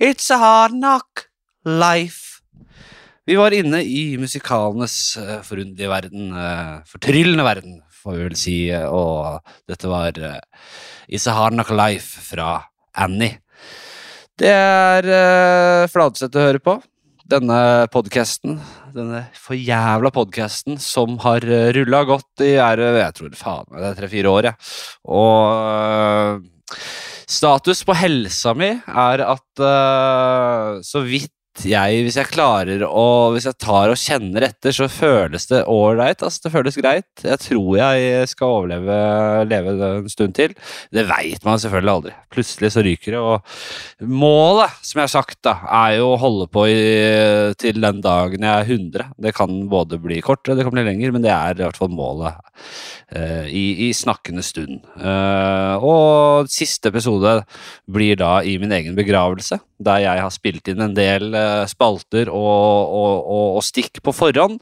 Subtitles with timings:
[0.00, 1.26] It's a hard knock
[1.68, 2.40] life.
[3.28, 8.54] Vi var inne i musikalenes uh, forunderlige verden, uh, fortryllende verden, får vi vel si,
[8.72, 10.16] og dette var
[11.04, 12.62] It's a hard knock life fra
[12.96, 13.42] Annie.
[14.40, 16.78] Det er Fladseth å høre på.
[17.28, 17.60] Denne
[17.92, 18.56] podkasten,
[18.96, 21.44] denne forjævla podkasten som har
[21.76, 24.72] rulla godt i jeg tror faen meg det er tre-fire år, jeg.
[25.12, 26.48] Og
[27.30, 33.48] Status på helsa mi er at uh, så vidt jeg, hvis jeg klarer å Hvis
[33.48, 36.22] jeg tar og kjenner etter, så føles det ålreit.
[36.22, 37.24] Altså, det føles greit.
[37.24, 38.98] Jeg tror jeg skal overleve
[39.50, 40.54] leve en stund til.
[40.94, 42.14] Det veit man selvfølgelig aldri.
[42.32, 43.20] Plutselig så ryker det.
[43.20, 46.80] Og målet, som jeg har sagt, da, er jo å holde på i,
[47.60, 49.08] til den dagen jeg er 100.
[49.26, 51.92] Det kan både bli kortere, det kan bli lenger, men det er i hvert fall
[51.92, 52.38] målet
[53.16, 54.80] uh, i, i, snakkende stund.
[54.96, 57.40] Uh, og siste episode
[57.90, 62.28] blir da i min egen begravelse, der jeg har spilt inn en del uh, spalter
[62.28, 64.58] og, og, og, og, stikk på forhånd.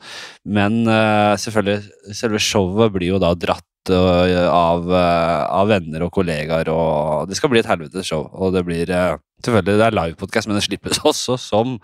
[0.48, 7.38] Men selvfølgelig, selve showet blir jo da dratt av, av, venner og kollegaer, og det
[7.38, 8.26] skal bli et helvetes show.
[8.36, 11.78] Og det blir selvfølgelig det er livepodkast, men det slippes også som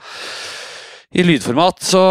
[1.15, 1.83] i lydformat.
[1.87, 2.03] Så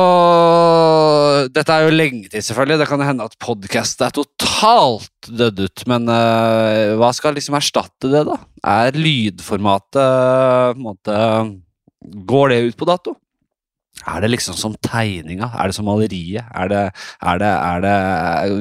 [1.54, 2.80] dette er jo lenge til, selvfølgelig.
[2.82, 5.86] Det kan hende at podkast er totalt dødd ut.
[5.92, 8.40] Men uh, hva skal liksom erstatte det, da?
[8.64, 11.20] Er lydformatet på en måte
[12.04, 13.14] Går det ut på dato?
[14.02, 15.52] Er det liksom som tegninga?
[15.54, 16.44] Er det som maleriet?
[16.52, 16.82] Er det,
[17.22, 17.98] er det, er det,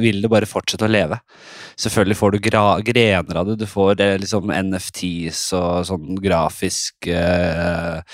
[0.03, 1.19] vil det bare fortsette å leve?
[1.81, 3.57] Selvfølgelig får du gra, grener av det.
[3.63, 8.05] Du får det, liksom NFTs og sånn grafisk uh,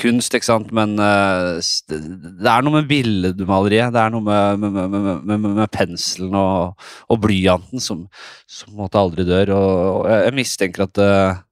[0.00, 0.70] kunst, ikke sant.
[0.76, 3.92] Men uh, det er noe med billedmaleriet.
[3.92, 8.06] Det er noe med, med, med, med penselen og, og, blyanten som,
[8.48, 9.56] som måtte aldri dør.
[9.58, 11.44] Og, og jeg mistenker at uh,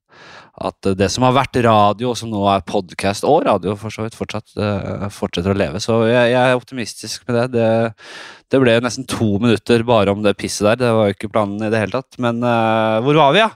[0.59, 4.05] at det som har vært radio, og som nå er podkast og radio, for så
[4.05, 5.83] vidt fortsatt uh, fortsetter å leve.
[5.83, 7.47] Så jeg, jeg, er optimistisk med det.
[7.55, 7.71] det.
[8.51, 8.61] det.
[8.65, 10.83] ble nesten to minutter bare om det pisset der.
[10.83, 12.19] Det var jo ikke planen i det hele tatt.
[12.23, 13.51] Men uh, hvor var vi, ja?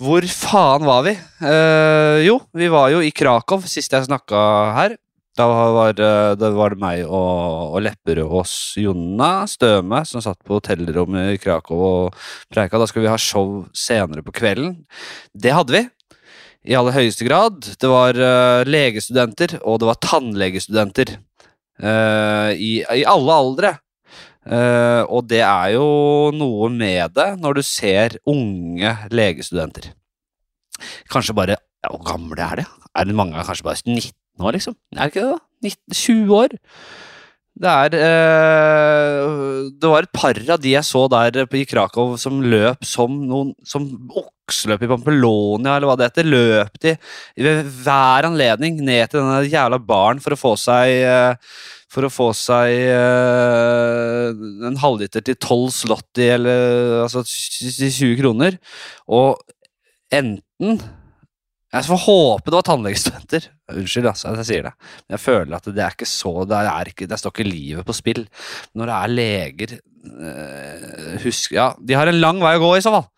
[0.00, 1.18] Hvor faen var vi?
[1.42, 4.42] Uh, jo, vi var jo i Krakow sist jeg snakka
[4.78, 4.98] her.
[5.38, 8.50] Da var, da var, det meg og, og Lepperød
[8.82, 12.18] Jonna Støme som satt på hotellrommet i Krakow og
[12.52, 12.76] preika.
[12.76, 14.74] Da skulle vi ha show senere på kvelden.
[15.32, 15.84] Det hadde vi
[16.68, 17.62] i aller høyeste grad.
[17.80, 21.14] Det var uh, legestudenter, og det var tannlegestudenter.
[21.80, 23.74] Uh, i, i, alle aldre.
[24.44, 25.86] Uh, og det er jo
[26.32, 29.90] noe med det når du ser unge legestudenter.
[31.12, 32.64] Kanskje bare ja, Hvor gamle er de?
[32.96, 34.76] Er det mange kanskje bare 19 år, liksom?
[34.96, 35.40] Er det ikke det, da?
[35.64, 36.56] 19, 20 år?
[37.60, 37.94] Det er
[39.74, 43.54] Det var et par av de jeg så der i Krakow som løp som noen
[43.66, 43.88] som
[44.50, 46.94] okseløp i Pampelonia, eller hva det heter, løp de
[47.38, 51.52] ved hver anledning ned til denne jævla baren for å få seg eh,
[51.90, 54.30] for å få seg uh,
[54.68, 58.60] en halvliter til 12 slotty, eller altså 20 kroner.
[59.10, 59.40] Og
[60.14, 60.78] enten
[61.70, 63.44] Jeg får håpe det var tannlegestudenter.
[63.76, 64.74] Unnskyld altså, jeg sier det.
[65.06, 67.86] Men jeg føler at det er ikke så Det, er ikke, det står ikke livet
[67.86, 68.24] på spill.
[68.74, 72.84] Når det er leger øh, Husk Ja, de har en lang vei å gå, i
[72.84, 73.08] så fall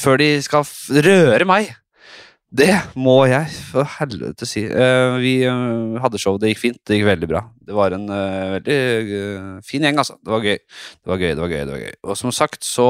[0.00, 0.66] før de skal
[1.04, 1.70] røre meg.
[2.50, 4.64] Det må jeg for helvete si.
[4.66, 6.80] Uh, vi uh, hadde show, det gikk fint.
[6.82, 7.44] Det gikk veldig bra.
[7.62, 10.18] Det var en uh, veldig fin gjeng, altså.
[10.18, 10.58] Det var gøy.
[10.58, 11.62] Det var gøy, det var gøy.
[11.62, 11.96] det var gøy.
[12.08, 12.88] Og som sagt så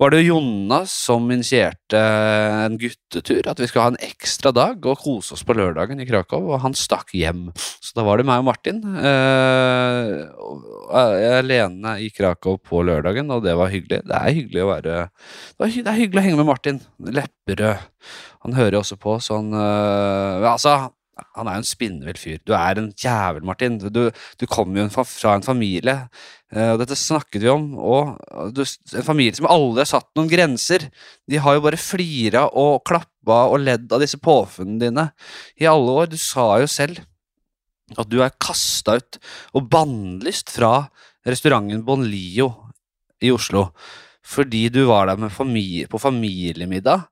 [0.00, 3.46] var det Jonna som initierte en guttetur.
[3.50, 6.48] At vi skulle ha en ekstra dag og kose oss på lørdagen i Krakow.
[6.50, 7.46] Og han stakk hjem.
[7.54, 10.24] Så da var det meg og Martin eh,
[11.38, 14.02] alene i Krakow på lørdagen, og det var hyggelig.
[14.08, 16.82] Det er hyggelig å være Det, er hyggelig å henge med Martin.
[16.98, 17.88] Lepperød.
[18.44, 20.76] Han hører også på sånn eh, Altså,
[21.38, 22.40] han er jo en spinnvill fyr.
[22.46, 23.78] Du er en jævel, Martin.
[23.78, 26.08] Du, du kommer jo fra en familie,
[26.54, 30.86] og dette snakket vi om, og en familie som aldri har satt noen grenser.
[31.26, 35.08] De har jo bare flira og klappa og ledd av disse påfunnene dine
[35.58, 36.12] i alle år.
[36.12, 37.02] Du sa jo selv
[37.98, 39.18] at du er kasta ut
[39.56, 40.86] og bannlyst fra
[41.26, 42.50] restauranten Bonlio
[43.24, 43.68] i Oslo
[44.24, 47.02] fordi du var der familie, på familiemiddag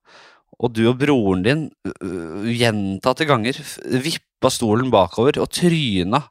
[0.62, 1.66] og du og broren din
[2.56, 3.58] gjentatte ganger
[4.00, 6.22] vippa stolen bakover og tryna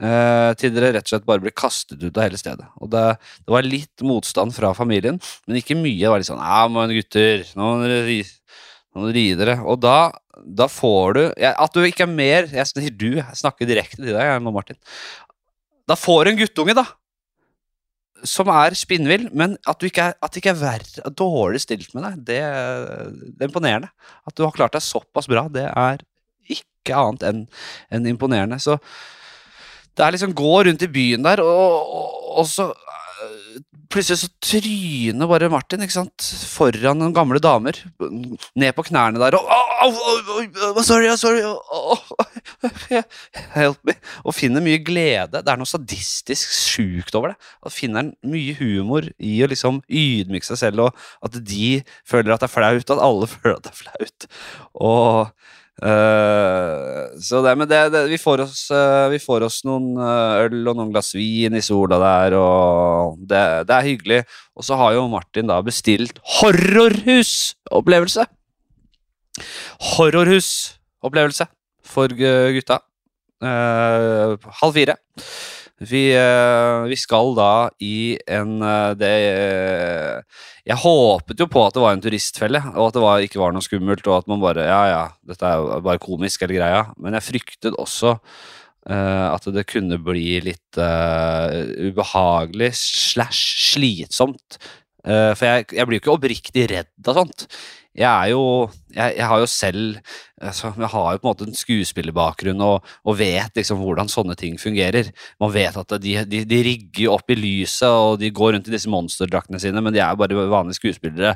[0.00, 2.68] uh, til dere rett og slett bare ble kastet ut av hele stedet.
[2.80, 3.04] Og det,
[3.42, 5.98] det var litt motstand fra familien, men ikke mye.
[6.00, 8.06] Det var litt sånn Ja, men gutter, nå må dere
[9.16, 9.58] ri dere.
[9.66, 10.12] Og da,
[10.44, 14.02] da får du ja, At du ikke er mer Jeg sier du, jeg snakker direkte
[14.02, 14.76] til deg, nå, Martin.
[15.88, 16.86] Da får du en guttunge, da
[18.28, 21.94] som er spinnvill, men at, du ikke er, at det ikke er verre, dårlig stilt
[21.96, 22.38] med deg, det,
[23.32, 23.90] det, er imponerende.
[24.28, 26.04] At du har klart deg såpass bra, det er
[26.50, 27.42] ikke annet enn
[27.94, 28.58] enn imponerende.
[28.62, 28.78] Så
[29.96, 33.60] det er liksom gå rundt i byen der, og, og, og så øh,
[33.92, 36.24] Plutselig så tryner bare Martin ikke sant?
[36.48, 37.76] foran noen gamle damer.
[38.56, 40.30] Ned på knærne der og oh, oh,
[40.70, 41.42] oh, Sorry, sorry.
[43.52, 43.96] Help me.
[44.24, 45.42] Og finner mye glede.
[45.42, 47.50] Det er noe sadistisk sjukt over det.
[47.60, 52.40] Og finner mye humor i å liksom ydmyke seg selv, og at de føler at
[52.40, 54.28] det er flaut, og at alle føler at det er flaut.
[54.88, 59.96] Og Uh, så det, men det, det, vi, får oss, uh, vi får oss noen
[59.98, 64.20] uh, øl og noen glass vin i sola der, og det, det er hyggelig.
[64.54, 68.28] Og så har jo Martin da bestilt horrorhusopplevelse.
[69.96, 71.48] Horrorhusopplevelse
[71.92, 72.78] for gutta.
[73.42, 74.94] halv fire.
[75.82, 76.02] Vi,
[76.88, 77.52] vi, skal da
[77.82, 78.60] i en
[78.98, 79.14] det
[80.62, 83.54] jeg håpet jo på at det var en turistfelle, og at det var, ikke var
[83.54, 84.06] noe skummelt.
[84.06, 86.84] Og at man bare Ja, ja, dette er jo bare komisk, hele greia.
[87.02, 94.60] Men jeg fryktet også uh, at det kunne bli litt uh, ubehagelig slash slitsomt.
[95.02, 97.48] Uh, for jeg, jeg blir jo ikke oppriktig redd av sånt
[97.92, 98.42] jeg er jo
[98.92, 99.98] jeg, jeg, har jo selv
[100.40, 104.36] altså, Jeg har jo på en måte en skuespillerbakgrunn og, og, vet liksom hvordan sånne
[104.38, 105.10] ting fungerer.
[105.40, 108.74] Man vet at de, de, de rigger opp i lyset, og de går rundt i
[108.74, 111.34] disse monsterdraktene sine, men de er jo bare vanlige skuespillere.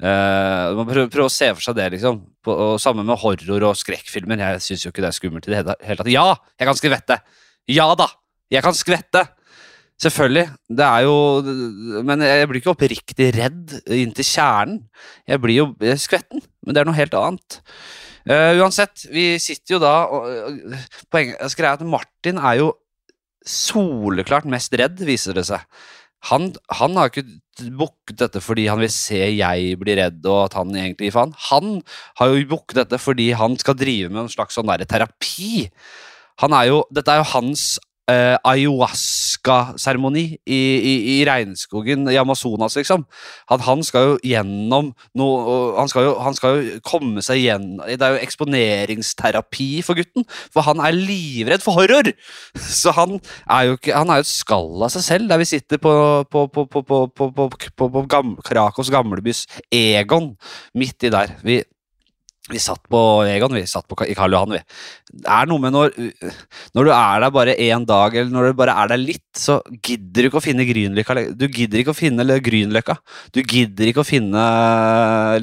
[0.00, 2.22] Uh, man prøver, prøver, å se for seg det, liksom.
[2.44, 4.40] På, og Sammen med horror og skrekkfilmer.
[4.48, 6.12] Jeg syns jo ikke det er skummelt i det hele tatt.
[6.12, 7.20] Ja, jeg kan skvette!
[7.68, 8.08] Ja da!
[8.52, 9.28] Jeg kan skvette!
[9.98, 10.46] Selvfølgelig.
[10.70, 11.14] Det er jo
[12.06, 14.82] Men jeg blir ikke oppriktig redd inntil kjernen.
[15.26, 17.60] Jeg blir jo skvetten, men det er noe helt annet.
[18.28, 20.26] Uh, uansett, vi sitter jo da og
[21.08, 22.72] Poenget er at Martin er jo
[23.48, 25.62] soleklart mest redd, viser det seg.
[26.28, 27.24] Han, han har ikke
[27.78, 31.34] booket dette fordi han vil se jeg bli redd og at han egentlig gir faen.
[31.48, 31.78] Han
[32.20, 35.68] har jo booket dette fordi han skal drive med en slags sånn der terapi.
[36.42, 37.78] Han er jo, dette er jo hans
[38.08, 43.04] uh, ayahuasca-seremoni i, i, i, regnskogen i Amazonas, liksom.
[43.52, 47.84] Han, han skal jo gjennom noe han skal, jo, han skal jo komme seg gjennom
[47.88, 52.12] Det er jo eksponeringsterapi for gutten, for han er livredd for horror!
[52.80, 55.48] Så han er jo ikke Han er jo et skall av seg selv, der vi
[55.48, 55.94] sitter på,
[56.30, 59.44] på, på, på, på, på, på, på, på gam, Krakos gamlebys
[59.74, 60.32] Egon,
[60.78, 61.34] midt i der.
[61.44, 61.60] Vi
[62.48, 64.60] vi satt på Egon, vi satt på, i Karl Johan, vi.
[65.08, 65.94] Det er noe med når,
[66.76, 69.58] når du er der bare én dag, eller når du bare er der litt, så
[69.84, 71.16] gidder du ikke å finne Grünerløkka.
[71.36, 72.98] Du gidder ikke å finne Grünerløkka.
[73.36, 74.44] Du gidder ikke å finne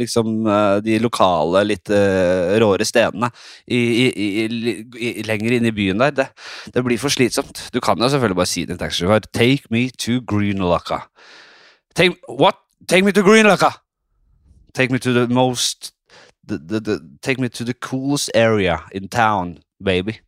[0.01, 0.49] liksom
[0.85, 3.31] de lokale, litt uh, råere stedene
[3.65, 6.13] i, i, i, lenger inn i byen der.
[6.15, 6.29] Det,
[6.73, 7.67] det, blir for slitsomt.
[7.73, 11.03] Du kan jo selvfølgelig bare si til en taxisjåfør Take me to Grünerløkka.
[11.95, 12.61] Take, what?
[12.87, 13.71] Take me to Grünerløkka!
[14.75, 15.94] Take me to the most
[16.47, 20.19] the, the, the, Take me to the coolest area in town, baby.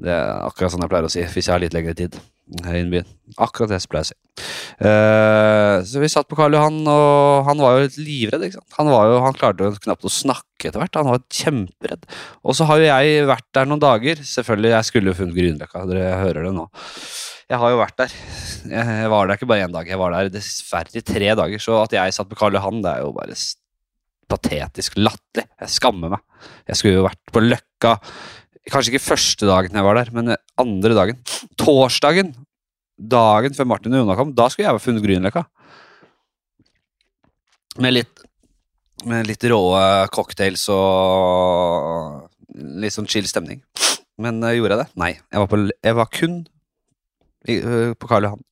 [0.00, 2.16] Det er akkurat sånn jeg pleier å si hvis jeg har litt lengre tid
[2.64, 3.08] her i byen.
[3.38, 4.16] Akkurat det jeg pleier å si.
[4.80, 8.46] Uh, så vi satt på Karl Johan, og han var jo litt livredd.
[8.46, 8.78] ikke sant?
[8.78, 10.98] Han, jo, han klarte jo knapt å snakke etter hvert.
[10.98, 12.08] Han var kjemperedd.
[12.42, 14.22] Og så har jo jeg vært der noen dager.
[14.32, 15.84] Selvfølgelig, jeg skulle jo funnet Grünerløkka.
[15.90, 16.66] Dere hører det nå.
[17.50, 18.12] Jeg har jo vært der.
[18.70, 21.62] Jeg var der ikke bare én dag, jeg var der dessverre i tre dager.
[21.62, 23.34] Så at jeg satt på Karl Johan, det er jo bare
[24.30, 25.48] patetisk latterlig.
[25.60, 26.22] Jeg skammer meg.
[26.70, 27.96] Jeg skulle jo vært på Løkka
[28.70, 31.20] Kanskje ikke første dagen jeg var der, men andre dagen.
[31.58, 32.34] Torsdagen,
[33.00, 35.42] dagen før Martin og Jona kom, da skulle jeg ha funnet Grünerløkka.
[37.80, 38.20] Med litt
[39.08, 39.60] med litt rå
[40.12, 42.28] cocktails og
[42.80, 43.62] litt sånn chill stemning.
[44.20, 44.88] Men uh, gjorde jeg det?
[45.00, 45.12] Nei.
[45.16, 46.38] Jeg var, på, jeg var kun
[47.48, 48.44] i, uh, på Karl Johan.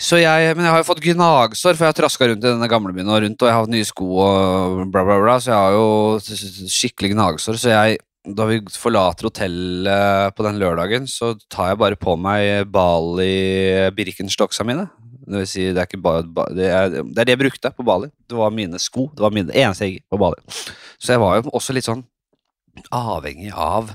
[0.00, 3.10] Jeg, men jeg har jo fått gnagsår, for jeg har traska rundt i denne gamlebyen
[3.12, 5.76] og rundt, og jeg har hatt nye sko og bla, bla, bla, så jeg har
[5.76, 7.58] jo skikkelig gnagsår.
[7.60, 12.72] Så jeg, da vi forlater hotellet på den lørdagen, så tar jeg bare på meg
[12.72, 14.88] Bali Birkenstocksa mine.
[15.30, 16.24] Det vil si, det er, bare,
[16.56, 18.08] det, er, det er det jeg brukte på Bali.
[18.24, 19.10] Det var mine sko.
[19.12, 20.40] Det var mine, eneste jeg gikk på Bali.
[20.96, 22.06] Så jeg var jo også litt sånn
[22.94, 23.90] avhengig av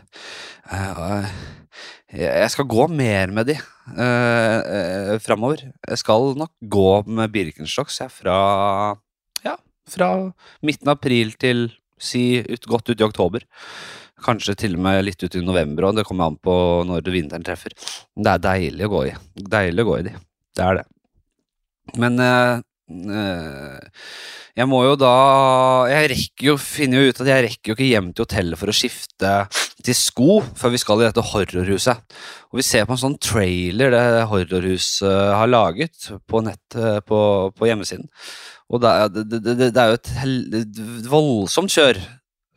[0.69, 1.25] uh,
[2.13, 3.55] jeg skal gå mer med de
[3.93, 5.67] uh, uh, framover.
[5.87, 8.37] Jeg skal nok gå med Birkenstocks jeg, fra,
[9.45, 9.55] ja,
[9.89, 10.09] fra
[10.65, 11.67] midten av april til
[12.01, 13.45] si ut, godt ut i oktober.
[14.25, 15.99] Kanskje til og med litt ut i november òg.
[15.99, 16.55] Det kommer an på
[16.87, 17.75] når vinteren treffer.
[18.15, 19.15] Det er deilig å gå i.
[19.55, 20.15] Deilig å gå i de.
[20.55, 20.85] Det er det.
[22.01, 25.13] Men uh, jeg må jo da
[25.89, 28.69] Jeg rekker jo, finner jo ut at jeg rekker jo ikke hjem til hotellet for
[28.69, 29.31] å skifte
[29.85, 32.03] til sko før vi skal i dette horrorhuset.
[32.53, 36.77] Og vi ser på en sånn trailer det horrorhuset har laget på nett
[37.09, 37.19] på,
[37.57, 38.05] på hjemmesiden.
[38.69, 41.99] Og det det, det, det er jo et voldsomt kjør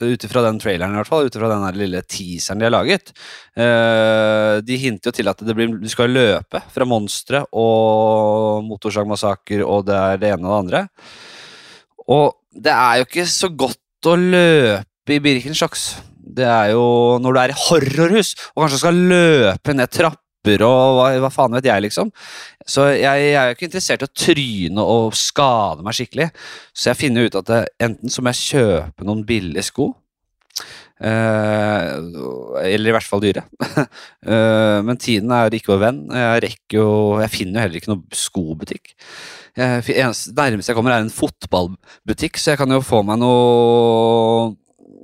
[0.06, 3.12] ut ifra den traileren i hvert fall, ut ifra den lille teaseren de har laget.
[3.58, 9.88] Uh, de hinter jo til at blir, du skal løpe fra monstre og motorsagmassakrer og
[9.88, 10.84] det er det ene og det andre.
[12.08, 15.90] Og det er jo ikke så godt å løpe i Birkenstocks.
[16.38, 20.27] Det er jo når du er i horrorhus og kanskje skal løpe ned trapper
[20.64, 22.10] og hva, hva faen vet jeg, liksom.
[22.68, 26.28] Så jeg, jeg er jo ikke interessert i å tryne og skade meg skikkelig.
[26.76, 29.92] Så jeg finner ut at det, enten så må jeg kjøpe noen billige sko.
[30.98, 31.92] eh,
[32.66, 33.44] eller i hvert fall dyre.
[34.28, 36.00] Eh, men tiden er ikke vår venn.
[36.12, 36.88] Jeg rekker jo
[37.22, 38.90] Jeg finner jo heller ikke noen skobutikk.
[39.56, 39.94] Det
[40.36, 44.52] nærmeste jeg kommer, er en fotballbutikk, så jeg kan jo få meg noe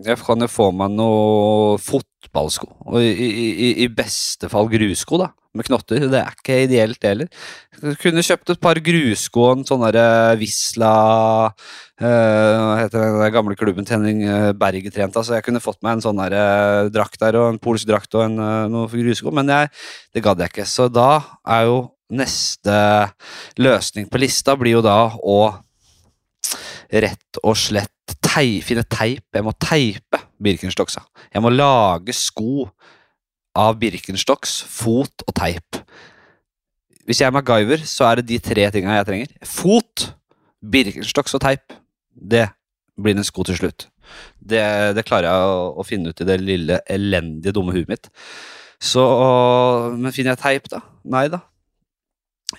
[0.03, 2.67] Jeg kan jo få meg noe fotballsko.
[2.99, 5.29] I, i, i- beste fall grussko, da.
[5.55, 6.03] Med knotter.
[6.11, 7.29] Det er ikke ideelt, det heller.
[7.79, 10.91] Jeg kunne kjøpt et par grussko og en sånn derre Visla
[12.01, 15.79] eh, Hva heter den gamle klubben til Henning eh, Berget trent så jeg kunne fått
[15.87, 18.91] meg en sånn der, eh, drakt der, og en polsk drakt og en, noe noen
[19.05, 19.71] grussko, men jeg,
[20.17, 20.67] det gadd jeg ikke.
[20.67, 21.79] Så da er jo
[22.11, 22.75] neste
[23.63, 25.39] løsning på lista blir jo da å
[26.95, 27.94] rett og slett
[28.25, 29.25] tei, finne teip.
[29.34, 31.04] Jeg må teipe Birkenstocksa.
[31.32, 32.68] Jeg må lage sko
[33.54, 35.78] av Birkenstocks, fot og teip.
[37.04, 39.32] Hvis jeg er MacGyver, så er det de tre tinga jeg trenger.
[39.46, 40.08] Fot,
[40.64, 41.76] Birkenstocks og teip.
[42.14, 42.49] Det
[43.00, 43.88] blir en sko til slutt.
[44.38, 44.62] Det,
[44.96, 48.11] det klarer jeg å, å finne ut i det lille, elendige, dumme huet mitt.
[48.84, 49.04] Så
[49.96, 50.82] Men finner jeg teip, da?
[51.08, 51.44] Nei da.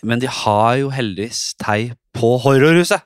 [0.05, 3.03] Men de har jo heldigvis teip på horrorhuset.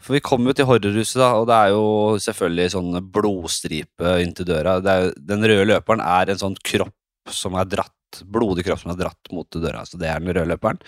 [0.00, 1.86] For vi kommer jo til horrorhuset, da, og det er jo
[2.24, 4.78] selvfølgelig sånn blodstripe inntil døra.
[4.80, 6.94] Jo- den røde løperen er en sånn kropp
[7.30, 7.92] som er dratt
[8.26, 9.84] blodig kropp som er dratt mot døra.
[9.86, 10.80] Så det er den røde løperen.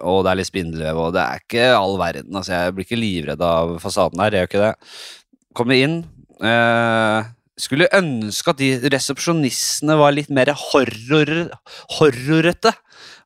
[0.00, 2.34] Og det er litt spindelvev, og det er ikke all verden.
[2.34, 4.74] Altså, jeg blir ikke livredd av fasaden her, jeg gjør ikke det.
[5.54, 5.98] Kommer inn.
[6.42, 7.28] Eh,
[7.58, 11.50] skulle ønske at de resepsjonistene var litt mer horror,
[11.98, 12.72] horrorete.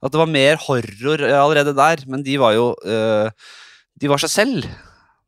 [0.02, 3.30] At det var mer horror allerede der, men de var jo eh,
[4.02, 4.66] De var seg selv.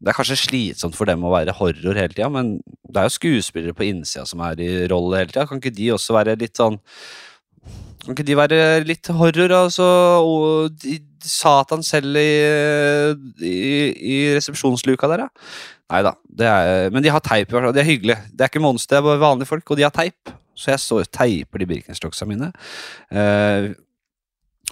[0.05, 3.15] Det er kanskje slitsomt for dem å være horror hele tida, men det er jo
[3.17, 5.47] skuespillere på innsida som er i rolle hele tida.
[5.49, 6.77] Kan ikke de også være litt sånn
[8.05, 9.87] Kan ikke de være litt horror, altså?
[10.29, 12.35] Og de, Satan selv i,
[13.41, 13.55] i,
[13.97, 15.55] i resepsjonsluka der, ja?
[15.95, 16.13] Nei da.
[16.93, 17.73] Men de har teip, i hvert.
[17.73, 18.19] Det er hyggelig.
[18.29, 20.35] Det er ikke monster, det er bare vanlige folk, og de har teip.
[20.55, 22.53] Så jeg så og teiper de Birkenstocksa mine.
[23.11, 23.73] Eh,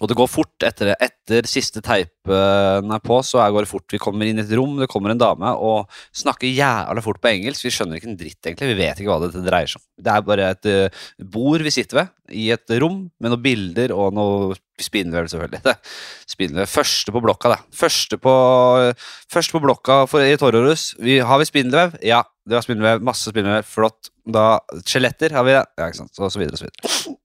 [0.02, 0.96] og det går fort etter det.
[1.04, 3.86] Etter siste teipen er på, så går det fort.
[3.92, 5.86] Vi kommer inn i et rom, det kommer en dame og
[6.18, 7.68] snakker jævla fort på engelsk.
[7.68, 8.72] Vi skjønner ikke en dritt, egentlig.
[8.72, 9.86] Vi vet ikke hva dette dreier seg om.
[10.02, 11.06] Det er bare et eh,
[11.36, 15.62] bord vi sitter ved, i et rom med noen bilder og noe spindelvev, selvfølgelig.
[15.68, 15.76] Det.
[16.34, 16.74] Spindelvev.
[16.74, 17.62] Første på blokka, da.
[17.84, 18.36] Første på,
[19.30, 20.90] første på blokka for, i Torrorus.
[20.98, 21.94] Har vi spindelvev?
[22.02, 23.06] Ja, det var spindelvev.
[23.06, 23.70] Masse spindelvev.
[23.70, 24.10] Flott.
[24.26, 25.66] Da Skjeletter har vi det.
[25.78, 26.16] Ja, ikke sant.
[26.18, 27.18] Og så videre og så videre.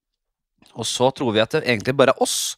[0.77, 2.55] Og så tror vi at det egentlig bare er oss.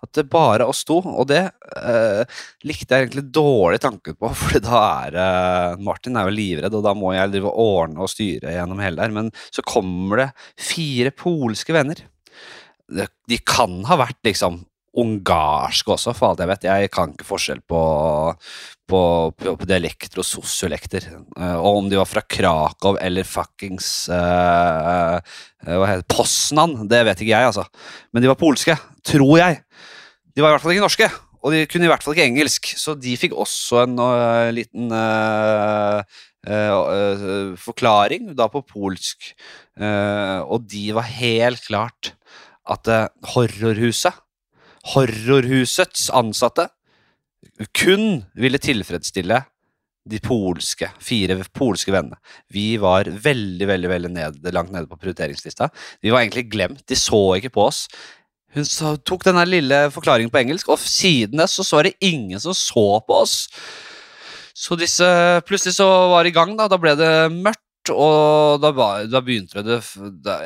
[0.00, 1.00] At det bare er oss to.
[1.04, 1.42] Og det
[1.76, 6.78] eh, likte jeg egentlig dårlig tanken på, for da er eh, Martin er jo livredd,
[6.78, 9.14] og da må jeg drive og ordne og styre gjennom hele der.
[9.16, 10.30] Men så kommer det
[10.70, 12.06] fire polske venner.
[12.90, 14.64] De kan ha vært liksom
[14.98, 16.66] ungarske også, for alt jeg vet.
[16.66, 17.80] Jeg kan ikke forskjell på,
[18.90, 19.00] på,
[19.38, 21.06] på, på dialekter og sosiolekter.
[21.12, 25.18] Eh, og om de var fra Krakow eller fuckings uh,
[25.66, 26.06] Hva heter?
[26.10, 27.66] Poznan, det vet ikke jeg, altså.
[28.10, 28.74] Men de var polske,
[29.06, 29.60] tror jeg.
[30.34, 32.72] De var i hvert fall ikke norske, og de kunne i hvert fall ikke engelsk.
[32.80, 36.02] Så de fikk også en uh, liten uh,
[37.60, 39.34] forklaring, da på polsk.
[39.76, 42.14] Og de var helt klart
[42.64, 42.88] at
[43.34, 44.16] horrorhuset,
[44.94, 46.68] horrorhusets ansatte,
[47.76, 49.42] kun ville tilfredsstille
[50.10, 52.16] de polske, fire polske vennene.
[52.52, 55.68] Vi var veldig, veldig veldig ned, langt nede på prioriteringslista.
[56.00, 57.84] Vi var egentlig glemt, de så ikke på oss.
[58.56, 58.66] Hun
[59.06, 62.56] tok denne lille forklaringen på engelsk, og siden det så, så var det ingen som
[62.56, 63.36] så på oss.
[64.56, 65.06] Så disse
[65.46, 66.66] Plutselig så var det i gang, da.
[66.68, 68.72] Da ble det mørkt, og da,
[69.06, 69.78] da begynte det
[70.24, 70.40] det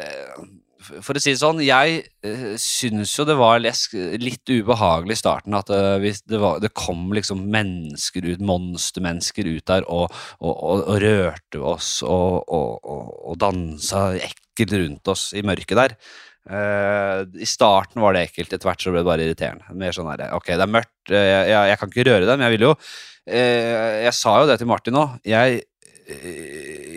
[0.85, 5.57] For å si det sånn, jeg uh, syns jo det var litt ubehagelig i starten
[5.57, 10.85] at eh, det, var, det kom liksom mennesker ut, monstermennesker ut der og, og, og,
[10.93, 15.97] og rørte oss og, og, dansa ekkelt rundt oss i mørket der.
[16.45, 19.79] Eh, I starten var det ekkelt, etter hvert så ble det bare irriterende.
[19.81, 22.49] Mer sånn her, ok, det er mørkt, jeg, jeg, jeg kan ikke røre det, men
[22.49, 22.79] jeg ville jo
[23.25, 25.17] Jeg sa jo det til Martin òg.
[25.25, 25.62] Jeg,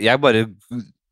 [0.04, 0.44] jeg bare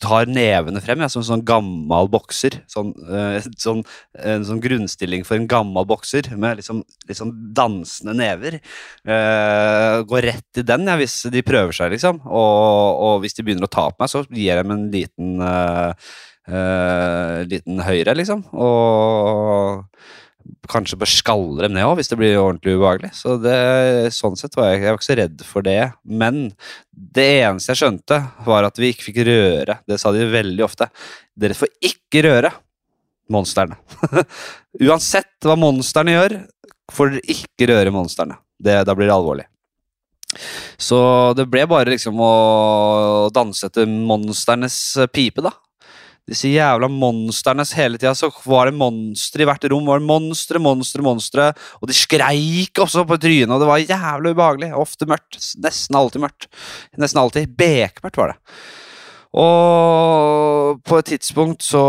[0.06, 2.60] tar nevene frem, ja, som en sånn gammel bokser.
[2.72, 3.82] Sånn, eh, sånn,
[4.22, 8.60] en sånn grunnstilling for en gammel bokser, med liksom, liksom dansende never.
[9.06, 12.22] Eh, går rett i den, ja, hvis de prøver seg, liksom.
[12.26, 15.34] Og, og, hvis de begynner å ta på meg, så gir jeg dem en liten,
[15.50, 16.14] eh,
[16.46, 18.46] eh liten høyre, liksom.
[18.54, 19.86] Og
[20.70, 23.12] kanskje bør skalle dem ned òg, hvis det blir ordentlig ubehagelig.
[23.18, 23.56] Så det,
[24.16, 25.80] sånn sett var jeg, jeg var ikke så redd for det.
[26.06, 26.40] Men
[26.92, 29.80] det eneste jeg skjønte, var at vi ikke fikk røre.
[29.90, 30.90] Det sa de veldig ofte.
[31.38, 32.54] Dere får ikke røre
[33.34, 33.78] monstrene.
[34.86, 36.40] Uansett hva monstrene gjør,
[36.94, 38.40] får dere ikke røre monstrene.
[38.62, 39.50] Da blir det alvorlig.
[40.82, 40.98] Så
[41.38, 42.34] det ble bare liksom å
[43.34, 44.80] danse etter monsternes
[45.16, 45.54] pipe, da
[46.30, 48.16] disse jævla monstrene hele tida.
[48.18, 49.86] Så var det monstre i hvert rom.
[49.86, 51.50] var det Monstre, monstre, monstre.
[51.82, 54.72] Og de skreik også på trynet, og det var jævlig ubehagelig.
[54.74, 55.40] Ofte mørkt.
[55.62, 56.50] Nesten alltid mørkt.
[56.98, 58.40] Nesten alltid bekmørkt var det.
[59.36, 61.84] Og på et tidspunkt så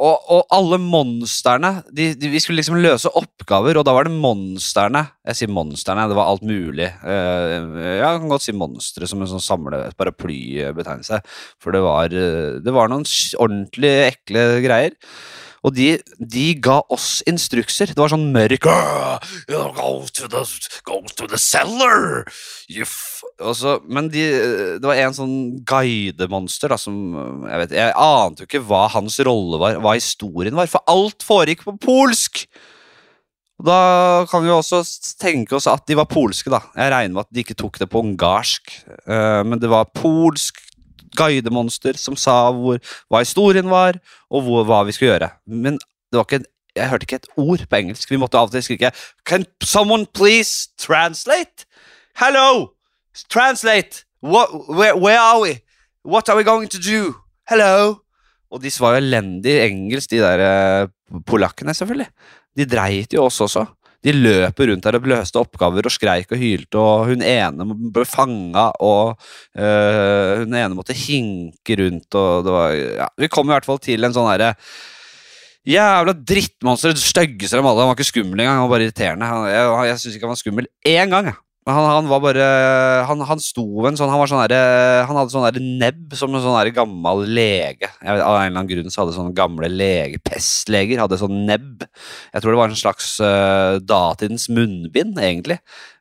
[0.00, 4.14] og, og, alle monstrene de, de, Vi skulle liksom løse oppgaver, og da var det
[4.16, 6.88] monstrene Jeg sier monstrene, det var alt mulig.
[7.04, 11.20] Uh, jeg kan godt si monstre som en sånn samle paraplybetegnelse.
[11.60, 13.06] For det var, det var noen
[13.38, 14.96] ordentlig ekle greier.
[15.66, 17.92] Og de, de, ga oss instrukser.
[17.92, 20.44] Det var sånn mørk go to the,
[20.88, 22.24] go to the cellar!
[23.56, 24.24] Så, men de,
[24.80, 26.96] det var en sånn guidemonster da, som
[27.48, 31.24] Jeg vet, jeg ante jo ikke hva hans rolle var, hva historien var, for alt
[31.24, 32.44] foregikk på polsk!
[33.60, 34.80] Da kan vi også
[35.20, 36.62] tenke oss at de var polske, da.
[36.76, 38.72] Jeg regner med at de ikke tok det på ungarsk,
[39.04, 40.62] uh, men det var polsk,
[41.18, 42.78] guidemonster som sa hvor,
[43.10, 43.98] hva historien var,
[44.30, 45.30] og hvor, hva vi skulle gjøre.
[45.50, 46.44] Men det var ikke
[46.76, 48.10] jeg hørte ikke et ord på engelsk.
[48.10, 48.92] Vi måtte av og til skrike
[49.26, 51.66] Can someone please translate?
[52.20, 52.70] Hello!
[53.28, 54.04] Translate!
[54.20, 55.58] What, where, where are we?
[56.02, 57.14] What are we going to do?
[57.48, 58.00] Hello!
[58.50, 62.08] Og de svarer elendig engelsk, de der uh, polakkene, selvfølgelig.
[62.58, 63.64] De dreit jo oss også.
[64.00, 68.06] De løper rundt der og løste oppgaver og skreik og hylte, og hun ene ble
[68.08, 69.12] fanga, og
[69.52, 73.82] øh, hun ene måtte hinke rundt, og det var ja, Vi kom i hvert fall
[73.84, 74.54] til en sånn herre
[75.68, 77.84] Jævla drittmonster, styggeste av alle.
[77.84, 79.28] Han var ikke skummel engang, han var bare irriterende.
[79.28, 81.28] Jeg, jeg, jeg syns ikke han var skummel én gang.
[81.28, 81.36] jeg
[81.68, 82.44] han, han, var bare
[83.04, 86.32] Han, han sto en sånn Han var sånn der, Han hadde sånn der nebb som
[86.32, 87.90] en sånn der gammel lege.
[88.00, 91.44] Jeg vet, av en eller annen grunn så hadde sånne gamle lege, pestleger hadde sånn
[91.48, 91.84] nebb.
[92.32, 95.58] Jeg tror det var en slags uh, datidens munnbind, egentlig.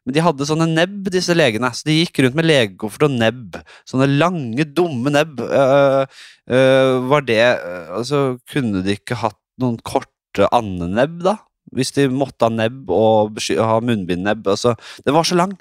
[0.07, 1.71] Men de hadde sånne nebb, disse legene.
[1.75, 3.59] Så de gikk rundt med legekoffert og nebb.
[3.89, 5.43] Sånne lange, dumme nebb.
[5.43, 6.07] Uh,
[6.49, 11.37] uh, var det Altså, kunne de ikke hatt noen korte andenebb, da?
[11.75, 14.47] Hvis de måtte ha nebb og ha munnbindnebb.
[14.55, 15.55] Altså, den var så lang.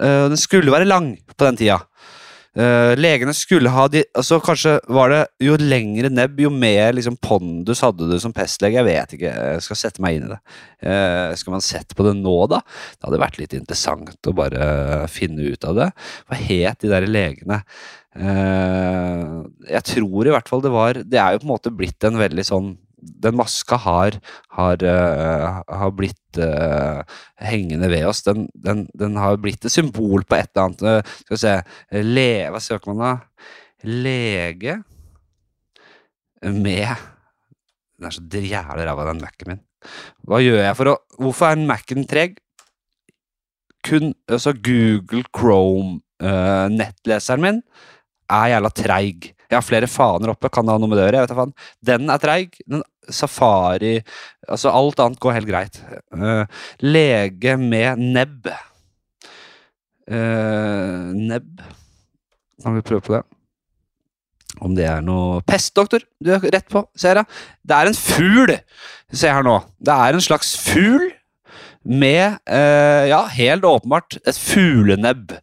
[0.00, 1.82] Uh, den skulle være lang på den tida.
[2.52, 7.14] Uh, legene skulle ha de altså Kanskje var det jo lengre nebb, jo mer liksom,
[7.16, 8.76] pondus hadde du som pestlege.
[8.76, 10.38] Jeg vet ikke, jeg skal sette meg inn i det.
[10.84, 12.60] Uh, skal man sett på det nå, da?
[12.98, 14.68] Det hadde vært litt interessant å bare
[15.12, 15.88] finne ut av det.
[16.28, 17.62] Hva het de der legene?
[18.12, 22.04] Uh, jeg tror i hvert fall det var Det er jo på en måte blitt
[22.04, 24.16] en veldig sånn den maska har,
[24.56, 27.02] har, uh, har blitt uh,
[27.42, 28.22] hengende ved oss.
[28.26, 30.84] Den, den, den, har blitt et symbol på et eller annet.
[30.86, 33.12] Uh, skal vi se Le, Hva søker man da?
[33.82, 34.78] Lege
[36.42, 36.86] med
[37.98, 39.64] Den er så jævlig ræva, den Mac-en min.
[40.26, 42.38] Hva gjør jeg for å Hvorfor er Mac-en treg?
[43.82, 45.98] Kun altså Google Chrome,
[46.70, 47.56] nettleseren min,
[48.30, 49.32] er jævla treig.
[49.52, 51.46] Jeg har flere faner oppe, kan det ha noe med det å gjøre?
[51.84, 52.54] Den er treig.
[52.62, 53.96] Den Safari
[54.48, 55.78] Altså, alt annet går helt greit.
[56.14, 56.44] Uh,
[56.82, 58.50] lege med nebb.
[60.10, 61.62] Uh, nebb
[62.62, 63.22] Kan vi prøve på det?
[64.62, 66.02] Om det er noe Pestdoktor!
[66.22, 67.40] Du er rett på, ser jeg.
[67.62, 68.54] Det er en fugl!
[69.12, 69.56] Se her nå.
[69.80, 71.08] Det er en slags fugl
[71.82, 75.38] med uh, Ja, helt åpenbart et fuglenebb.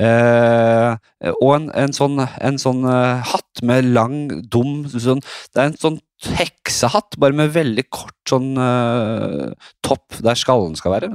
[0.00, 0.96] Uh,
[1.42, 4.16] og en, en, sånn, en sånn eh, hatt med lang,
[4.48, 5.20] dum sånn,
[5.52, 5.98] Det er en sånn
[6.38, 9.52] heksehatt, bare med veldig kort sånn eh,
[9.84, 11.10] topp der skallen skal være.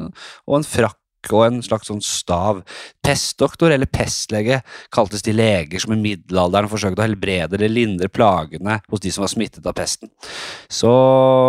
[0.47, 2.61] Og en frakk og en slags sånn stav.
[3.03, 4.61] Pestdoktor eller pestlege
[4.93, 9.25] kaltes de leger som i middelalderen forsøkte å helbrede eller lindre plagene hos de som
[9.25, 10.11] var smittet av pesten.
[10.71, 10.91] Så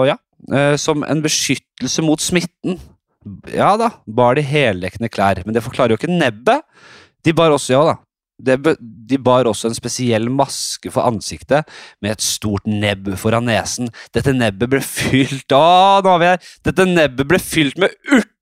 [0.08, 0.16] ja,
[0.80, 2.80] som en beskyttelse mot smitten
[3.52, 6.64] ja da, bar de heldekkende klær, men det forklarer jo ikke nebbet.
[7.26, 7.96] De bar også, ja da,
[8.78, 11.66] de bar også en spesiell maske for ansiktet
[12.02, 13.90] med et stort nebb foran nesen.
[14.14, 16.50] Dette nebbet ble fylt Å, nå har vi her!
[16.68, 18.34] Dette nebbet ble fylt med urter!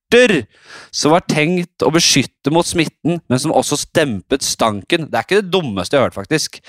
[0.94, 5.08] Som var tenkt å beskytte mot smitten, men som også stempet stanken.
[5.10, 6.60] Det er ikke det dummeste jeg har hørt, faktisk.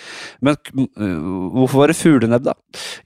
[0.41, 2.55] Men uh, hvorfor var det fuglenebb, da?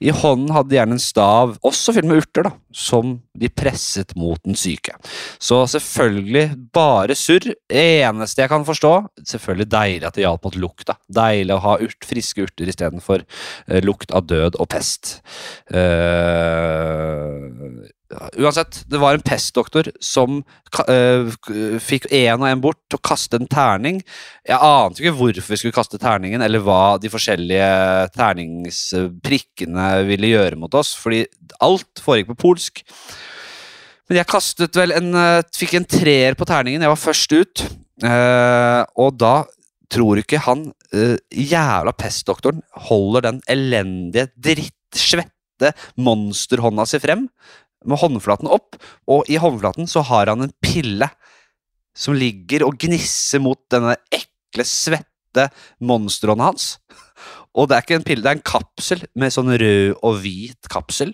[0.00, 4.16] I hånden hadde de gjerne en stav, også fylt med urter, da, som de presset
[4.16, 4.96] mot den syke.
[5.42, 7.52] Så selvfølgelig bare surr.
[7.68, 8.92] Eneste jeg kan forstå,
[9.28, 10.96] selvfølgelig deilig at det hjalp mot lukta.
[11.12, 15.18] Deilig å ha urt, friske urter istedenfor uh, lukt av død og pest.
[15.72, 17.42] Uh,
[18.12, 21.30] Uansett, det var en pestdoktor som uh,
[21.82, 24.00] fikk én og én bort til å kaste en terning.
[24.48, 27.70] Jeg ante ikke hvorfor vi skulle kaste terningen, eller hva de forskjellige
[28.16, 31.24] terningsprikkene ville gjøre mot oss, fordi
[31.64, 32.84] alt foregikk på polsk.
[34.10, 36.82] Men jeg kastet vel en uh, Fikk en treer på terningen.
[36.84, 37.66] Jeg var først ut.
[38.02, 39.34] Uh, og da
[39.92, 40.70] tror ikke han
[41.36, 47.26] jævla pestdoktoren holder den elendige, drittsvette monsterhånda si frem
[47.88, 48.78] med håndflaten opp,
[49.10, 51.08] og i håndflaten så har han en pille
[51.96, 55.48] som ligger og gnisser mot denne ekle, svette
[55.84, 56.76] monsterhånda hans.
[57.52, 60.70] Og det er ikke en pille, det er en kapsel med sånn rød og hvit
[60.72, 61.12] kapsel.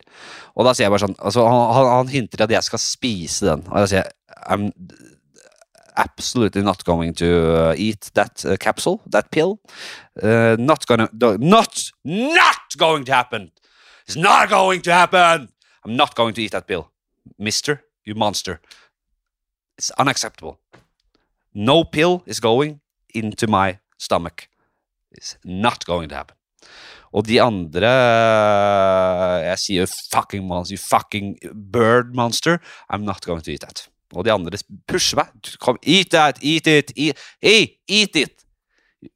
[0.54, 3.66] Og da sier jeg bare sånn altså, han, han hinter at jeg skal spise den,
[3.66, 4.14] og da sier jeg
[4.48, 4.68] I'm
[5.98, 9.61] absolutely not going to uh, eat that uh, capsule, that pill.
[10.22, 13.50] Uh, not gonna, not, not going to happen!
[14.07, 15.48] It's not going to happen!
[15.88, 16.90] I'm not going to eat that pill.
[17.38, 18.61] Mister, you monster.
[19.79, 20.59] It's unacceptable.
[21.55, 22.81] No pill is going
[23.14, 24.48] into my stomach.
[25.11, 26.37] It's not going to happen.
[27.14, 27.88] Og de andre
[29.48, 32.61] Jeg sier fucking monster, you fucking bird monster.
[32.90, 33.88] I'm not going to eat that.
[34.12, 35.33] Og de andre pusher meg.
[35.59, 37.16] Kom, eat that, eat it, eat,
[37.88, 38.44] eat it!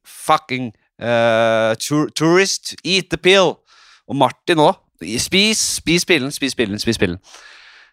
[0.03, 1.75] Fucking uh,
[2.17, 3.59] tourist, eat the pill!
[4.09, 4.82] Og Martin òg.
[5.19, 7.19] Spis, spis pillen, spis pillen, spis pillen.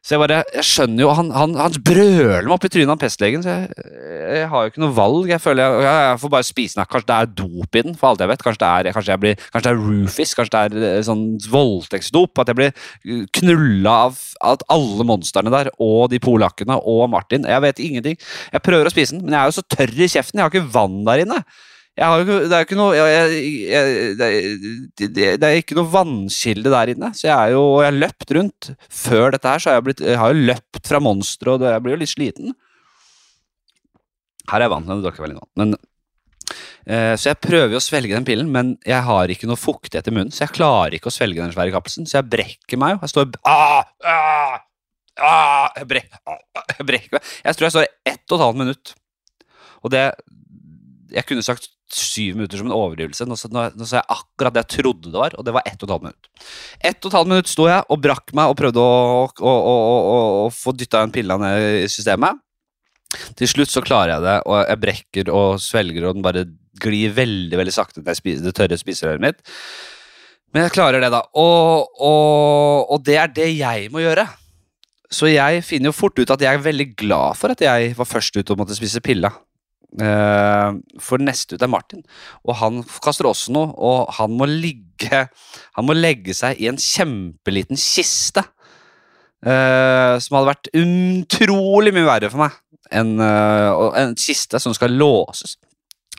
[0.01, 3.01] Så jeg bare, jeg skjønner jo, Han, han, han brøler meg opp i trynet han
[3.01, 3.89] pestlegen, så jeg,
[4.33, 5.29] jeg, har jo ikke noe valg.
[5.29, 6.89] Jeg føler jeg, jeg får bare spise den.
[6.89, 8.45] Kanskje det er dop i den, for alt jeg vet.
[8.47, 12.41] Kanskje det er, kanskje blir, kanskje det er roofies, kanskje det er eh, sånn voldtektsdop.
[12.41, 14.23] At jeg blir knulla av
[14.55, 17.45] at alle monstrene der, og de polakkene og Martin.
[17.45, 18.17] Jeg vet ingenting.
[18.55, 20.41] Jeg prøver å spise den, men jeg er jo så tørr i kjeften.
[20.41, 21.43] Jeg har ikke vann der inne.
[22.01, 24.13] Jo, det er ikke noe jeg, jeg,
[24.97, 27.11] det, det, er ikke noe vannkilde der inne.
[27.13, 28.71] Så jeg er jo Jeg har løpt rundt.
[28.89, 31.85] Før dette her så har jeg, blitt, jeg har jo løpt fra monstre, og jeg
[31.85, 32.55] blir jo litt sliten.
[34.51, 35.45] Her er vann, men det, dere veldig nå.
[35.61, 35.77] Men,
[36.89, 40.09] eh, så jeg prøver jo å svelge den pillen, men jeg har ikke noe fuktighet
[40.09, 42.09] i munnen, så jeg klarer ikke å svelge den svære kapselsen.
[42.09, 43.03] Så jeg brekker meg jo.
[43.05, 44.57] Jeg står ah, ah,
[45.21, 46.41] ah, jeg, brek, ah,
[46.79, 47.29] jeg brekker meg.
[47.45, 48.95] Jeg tror jeg står ett og et halvt minutt.
[49.85, 50.07] Og det
[51.11, 53.27] Jeg kunne sagt syv minutter som en overdrivelse.
[53.29, 55.81] Nå, nå, nå sa jeg akkurat det jeg trodde det var, og det var ett
[55.81, 56.31] og et halvt minutt.
[56.79, 60.17] Ett og et halvt minutt sto jeg og brakk meg og prøvde å, å, å,
[60.45, 62.41] å få dytta en pille ned i systemet.
[63.39, 66.47] Til slutt så klarer jeg det, og jeg brekker og svelger, og den bare
[66.81, 69.43] glir veldig veldig sakte ned det tørre spiserøret mitt.
[70.55, 71.25] Men jeg klarer det, da.
[71.39, 74.27] Og, og, og det er det jeg må gjøre.
[75.11, 78.07] Så jeg finner jo fort ut at jeg er veldig glad for at jeg var
[78.07, 79.33] først ut og måtte spise pilla.
[79.99, 82.05] Uh, for neste ut er Martin,
[82.47, 83.73] og han kaster også noe.
[83.75, 85.27] Og han må ligge
[85.75, 88.45] Han må legge seg i en kjempeliten kiste.
[89.41, 92.59] Uh, som hadde vært utrolig mye verre for meg
[92.93, 95.57] enn uh, en kiste som skal låses.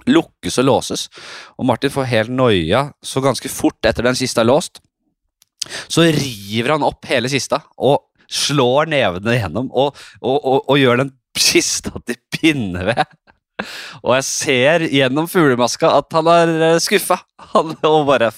[0.10, 1.04] Lukkes og låses.
[1.60, 4.82] Og Martin får helt noia så ganske fort etter den kista er låst.
[5.92, 11.04] Så river han opp hele kista og slår nevene gjennom og, og, og, og gjør
[11.04, 13.06] den kista til pinneved.
[14.06, 17.22] Og jeg ser gjennom fuglemaska at han er eh, skuffa.
[17.56, 18.32] Han og bare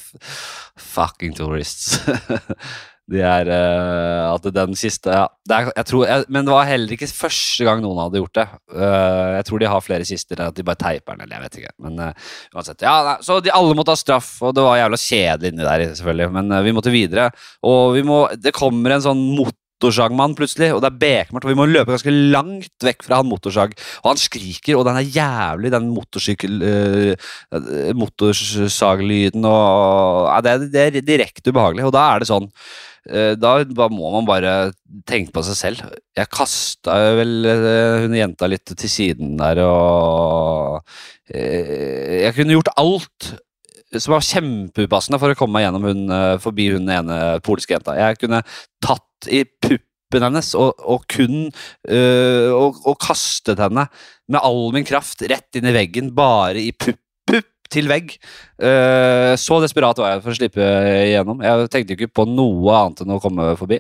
[0.94, 2.00] Fucking tourists.
[3.12, 6.70] De er uh, At den siste ja, det er, jeg tror, jeg, Men det var
[6.70, 8.46] heller ikke første gang noen hadde gjort det.
[8.72, 11.58] Uh, jeg tror de har flere kister, at de bare teiper den, eller jeg vet
[11.60, 11.74] ikke.
[11.84, 12.86] Men uh, uansett.
[12.86, 15.86] Ja, nei, så de alle måtte ha straff, og det var jævla kjedelig inni der,
[16.00, 16.30] selvfølgelig.
[16.38, 17.28] Men vi måtte videre.
[17.68, 21.52] Og vi må, det kommer en sånn mot motorsagmann plutselig, og det er bekmørkt, og
[21.52, 23.76] vi må løpe ganske langt vekk fra han motorsag.
[24.04, 26.64] Og han skriker, og den er jævlig, den motorsykkel...
[26.64, 32.48] Uh, motorsaglyden og ja, det, er, det er direkte ubehagelig, og da er det sånn
[32.48, 34.54] uh, da, må man bare
[35.10, 35.96] tenke på seg selv.
[36.18, 40.84] Jeg kasta vel uh, hun jenta litt til siden der, og
[41.34, 43.34] Jeg kunne gjort alt
[44.02, 46.04] som var kjempeupassende for å komme meg gjennom hun,
[46.42, 47.98] forbi hun ene polske jenta.
[48.00, 48.42] Jeg kunne
[48.84, 53.88] tatt i puppen hennes og, og kun øh, og, og, kastet henne
[54.30, 57.00] med all min kraft rett inn i veggen, bare i pupp,
[57.74, 58.16] til vegg.
[58.62, 60.68] Uh, så desperat var jeg for å slippe
[61.08, 61.42] igjennom.
[61.42, 63.80] Jeg tenkte ikke på noe annet enn å komme forbi.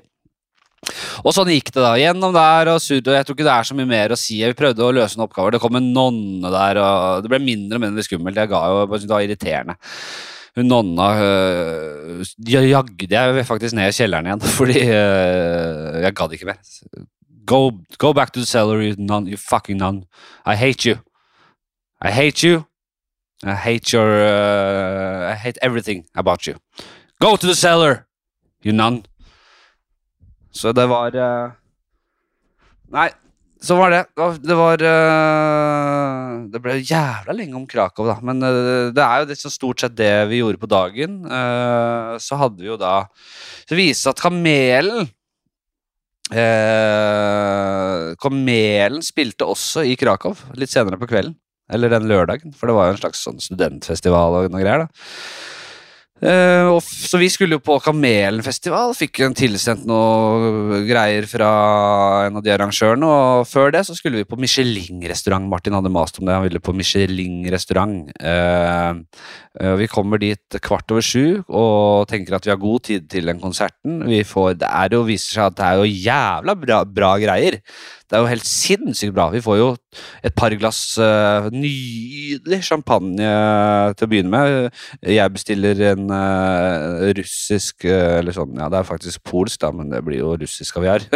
[1.24, 1.94] Og sånn gikk det, da.
[2.00, 4.42] Gjennom der og og jeg tror ikke det er så mye mer å si.
[4.44, 5.56] Vi prøvde å løse noen oppgaver.
[5.56, 8.40] Det kom en nonne der, og det ble mindre og mindre skummelt.
[8.40, 9.78] Jeg ga jo, det var irriterende.
[10.54, 16.52] Hun nonna øh, jagde jeg faktisk ned i kjelleren igjen, fordi øh, jeg gadd ikke
[16.52, 16.60] mer.
[17.46, 20.06] Go, go back to the cellar, you, nun, you fucking nun.
[20.46, 21.00] I hate you.
[22.02, 22.66] I hate you.
[23.44, 26.56] I hate your uh, I hate everything about you.
[27.20, 28.08] Go to the cellar,
[28.62, 29.06] you nun.
[30.54, 31.54] Så det var uh,
[32.94, 33.10] Nei,
[33.64, 34.04] så var det.
[34.44, 38.20] Det var uh, Det ble jævla lenge om Krakow, da.
[38.26, 41.24] Men uh, det er jo det, stort sett det vi gjorde på dagen.
[42.22, 43.08] så hadde vi jo da
[43.66, 45.10] Så viste at Kamelen
[48.24, 51.36] Kamelen spilte også i Krakow litt senere på kvelden.
[51.74, 54.86] Eller den lørdagen, for det var jo en slags sånn studentfestival og noe greier.
[54.86, 54.88] da.
[56.24, 61.50] Uh, så vi skulle jo på Kamelenfestival, fikk en tilsendt noe greier fra
[62.30, 63.10] en av de arrangørene.
[63.10, 65.50] Og før det så skulle vi på Michelin-restaurant.
[65.52, 68.14] Martin hadde mast om det, han ville på Michelin-restaurant.
[68.24, 69.04] Uh,
[69.60, 73.28] uh, vi kommer dit kvart over sju og tenker at vi har god tid til
[73.28, 74.00] den konserten.
[74.08, 77.60] Vi får, det er jo, viser seg at det er jo jævla bra, bra greier.
[78.14, 79.24] Det er jo helt sinnssykt bra.
[79.34, 79.68] Vi får jo
[80.22, 83.30] et par glass uh, nydelig champagne
[83.98, 84.68] til å begynne med.
[85.02, 89.90] Jeg bestiller en uh, russisk uh, Eller sånn, ja, det er faktisk polsk, da, men
[89.90, 91.02] det blir jo russisk kaviar.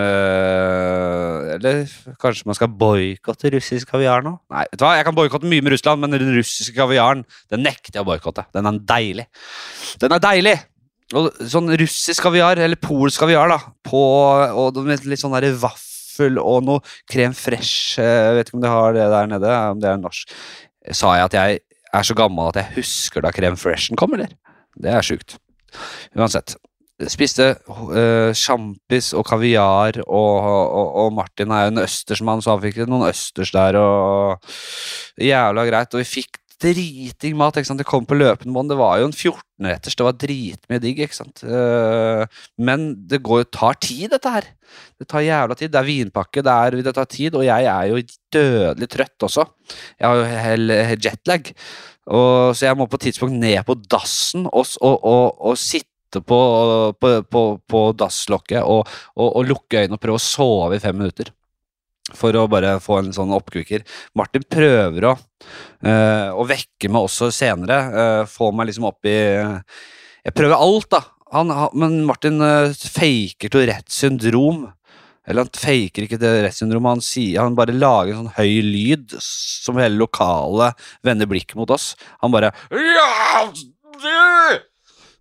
[0.00, 1.84] eller
[2.18, 4.32] kanskje man skal boikotte russisk kaviar nå?
[4.50, 7.22] Nei, vet du hva, jeg kan boikotte mye med Russland, men den russiske kaviaren
[7.54, 8.48] den nekter jeg å boikotte.
[8.56, 9.28] Den er deilig.
[10.02, 10.56] Den er deilig!
[11.14, 14.02] Og sånn russisk kaviar, eller polsk kaviar, da, på,
[14.58, 17.98] og litt sånn vaffel vaffel og noe krem fresh.
[17.98, 20.34] Jeg vet ikke om de har det der nede, om det er norsk.
[20.92, 21.60] Sa jeg at jeg
[21.92, 24.32] er så gammel at jeg husker da krem freshen kom, eller?
[24.80, 25.38] Det er sjukt.
[26.16, 26.56] Uansett.
[27.08, 28.34] Spiste uh,
[29.16, 33.52] og kaviar, og, og, og, Martin er jo en østersmann, så han fikk noen østers
[33.54, 34.44] der, og
[35.16, 35.94] jævla greit.
[35.94, 37.56] Og vi fikk driting mat.
[37.56, 37.80] ikke sant?
[37.80, 38.70] Det kom på løpende bånd.
[38.72, 39.96] Det var jo en 14-retters.
[39.98, 41.02] Det var dritmye digg.
[41.06, 41.42] ikke sant?
[41.44, 42.24] Uh,
[42.60, 44.48] men det går, tar tid, dette her.
[45.00, 45.72] Det tar jævla tid.
[45.72, 47.38] Det er vinpakke, det, er, det tar tid.
[47.38, 48.02] Og jeg er jo
[48.36, 49.46] dødelig trøtt også.
[50.00, 51.52] Jeg har jo jetlag.
[52.10, 56.22] Og, så jeg må på et tidspunkt ned på dassen og, og, og, og sitte
[56.26, 56.38] på,
[56.98, 61.30] på, på, på dasslokket og, og, lukke øynene og prøve å sove i fem minutter
[62.18, 63.84] for å bare få en sånn oppkvikker.
[64.18, 65.14] Martin prøver å,
[65.86, 67.78] uh, å vekke meg også senere.
[67.94, 71.04] Uh, få meg liksom opp i Jeg prøver alt, da.
[71.32, 74.66] Han, han, men Martin uh, faker Tourettes syndrom.
[75.28, 79.14] Eller han faker ikke Tourettes syndrom, han, sier, han bare lager en sånn høy lyd
[79.22, 80.72] som hele lokale
[81.06, 81.92] vender blikket mot oss.
[82.24, 82.50] Han bare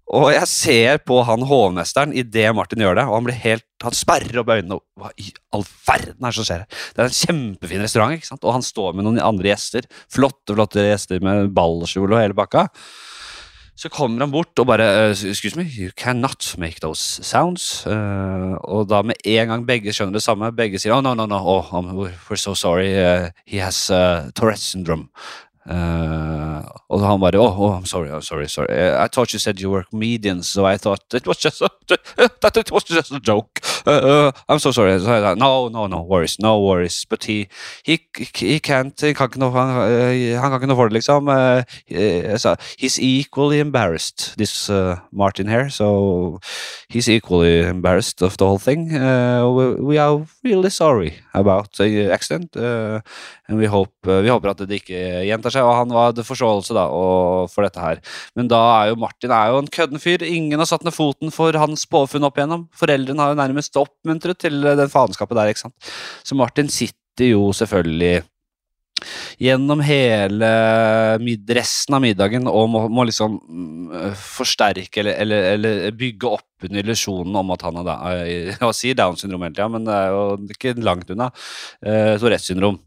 [0.09, 3.93] og jeg ser på han hovmesteren idet Martin gjør det, og han blir helt, han
[3.93, 4.79] sperrer opp øynene.
[4.97, 6.65] Hva i all verden er det som skjer?
[6.95, 8.41] Det er en kjempefin restaurant, ikke sant?
[8.41, 9.85] og han står med noen andre gjester.
[10.09, 12.67] Flotte flotte gjester med ballkjole og hele bakka.
[13.79, 17.85] Så kommer han bort og bare uh, Excuse me, you cannot make those sounds.
[17.87, 20.49] Uh, og da med en gang begge skjønner det samme.
[20.51, 22.91] Begge sier oh, no, no, no, oh, we're so sorry.
[22.97, 25.07] Uh, he has uh, Tourette's syndrome.
[25.69, 28.73] Uh, og han bare oh, oh, I'm sorry, I'm sorry, sorry.
[28.73, 31.69] I thought you said you were comedians, so I thought it was just a,
[32.41, 33.61] that it was just a joke.
[33.85, 34.97] Uh, uh, I'm so sorry.
[35.35, 37.05] No, no, no worries, no worries.
[37.05, 37.47] But he,
[37.83, 37.99] he,
[38.35, 41.29] he can't Han kan ikke noe, han, uh, han kan ikke noe for det, liksom.
[41.29, 45.69] Uh, so he's equally embarrassed, this uh, Martin here.
[45.69, 46.39] So
[46.89, 48.89] he's equally embarrassed of the whole thing.
[48.89, 52.55] We, we, are really sorry about the accident.
[53.49, 56.85] and we hope, vi håper at det ikke gjentar seg, og han hadde forståelse da,
[57.49, 58.01] for dette her.
[58.37, 60.23] Men da er jo Martin er jo en kødden fyr.
[60.25, 62.67] Ingen har satt ned foten for hans påfunn opp igjennom.
[62.77, 65.93] Foreldrene har jo nærmest oppmuntret til den faenskapet der, ikke sant.
[66.25, 68.23] Så Martin sitter jo selvfølgelig
[69.39, 70.49] gjennom hele
[71.55, 76.83] resten av middagen og må, må liksom mm, forsterke eller, eller, eller, bygge opp under
[76.83, 80.23] illusjonen om at han har Jeg sier Downs syndrom hele tida, men det er jo
[80.51, 81.29] ikke langt unna.
[81.79, 82.79] Eh, Tourettes syndrom.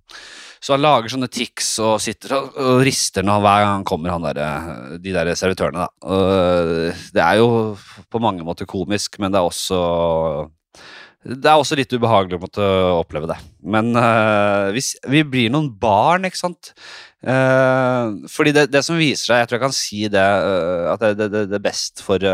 [0.63, 4.13] Så han lager sånne tics og sitter og, og rister når hver gang han kommer,
[4.15, 5.89] han der, de der servitørene.
[5.89, 6.93] Da.
[7.17, 7.49] Det er jo
[8.13, 9.81] på mange måter komisk, men det er også
[11.23, 13.39] det er også litt ubehagelig å måtte oppleve det.
[13.63, 16.73] Men uh, hvis vi blir noen barn, ikke sant
[17.23, 21.05] uh, Fordi det, det, som viser seg, jeg tror jeg kan si det, uh, at
[21.05, 22.27] det, det, det, er best for,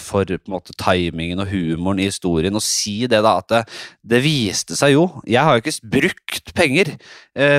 [0.00, 3.36] for måte timingen og humoren i historien å si det, da.
[3.44, 3.68] At
[4.00, 6.94] det viste seg jo Jeg har jo ikke brukt penger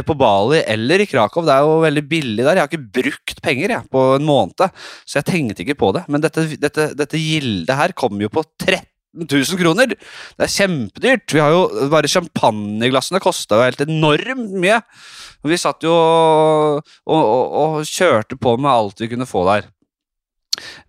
[0.06, 1.46] på Bali eller i Krakow.
[1.46, 2.58] Det er jo veldig billig der.
[2.58, 4.66] Jeg har ikke brukt penger jeg, på en måned,
[5.06, 6.04] så jeg tenkte ikke på det.
[6.12, 9.92] Men dette, dette, dette gildet her kom jo på 13 000 kroner!
[9.92, 11.36] Det er kjempedyrt!
[11.36, 14.80] Vi har jo, Bare champagneglassene kosta jo helt enormt mye.
[15.48, 19.70] Vi satt jo og, og, og, kjørte på med alt vi kunne få der.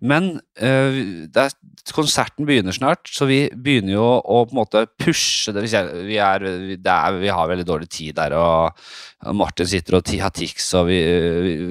[0.03, 1.53] Men øh, er,
[1.95, 5.65] konserten begynner snart, så vi begynner jo å, på en måte pushe det.
[5.65, 6.45] Vi, er,
[6.77, 10.99] det er, vi har veldig dårlig tid der, og Martin sitter og har tics, vi,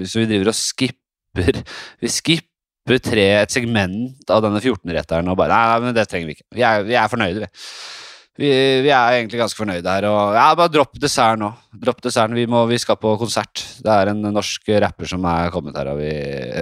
[0.09, 1.63] så vi driver og skipper.
[2.03, 2.52] Vi skipper
[3.03, 6.49] tre, et segment av denne 14-retteren og bare Nei, men det trenger vi ikke.
[6.57, 7.51] Vi er, vi er fornøyde, vi
[8.33, 8.49] vi,
[8.81, 10.07] vi, er egentlig ganske fornøyde her.
[10.09, 11.51] Og, ja, bare dropp desserten nå.
[11.85, 12.37] Dropp desserten.
[12.39, 13.61] Vi, vi, skal på konsert.
[13.85, 16.13] Det er en norsk rapper som er kommet her, og vi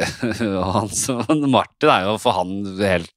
[0.50, 3.14] og han, så, Martin er jo for han helt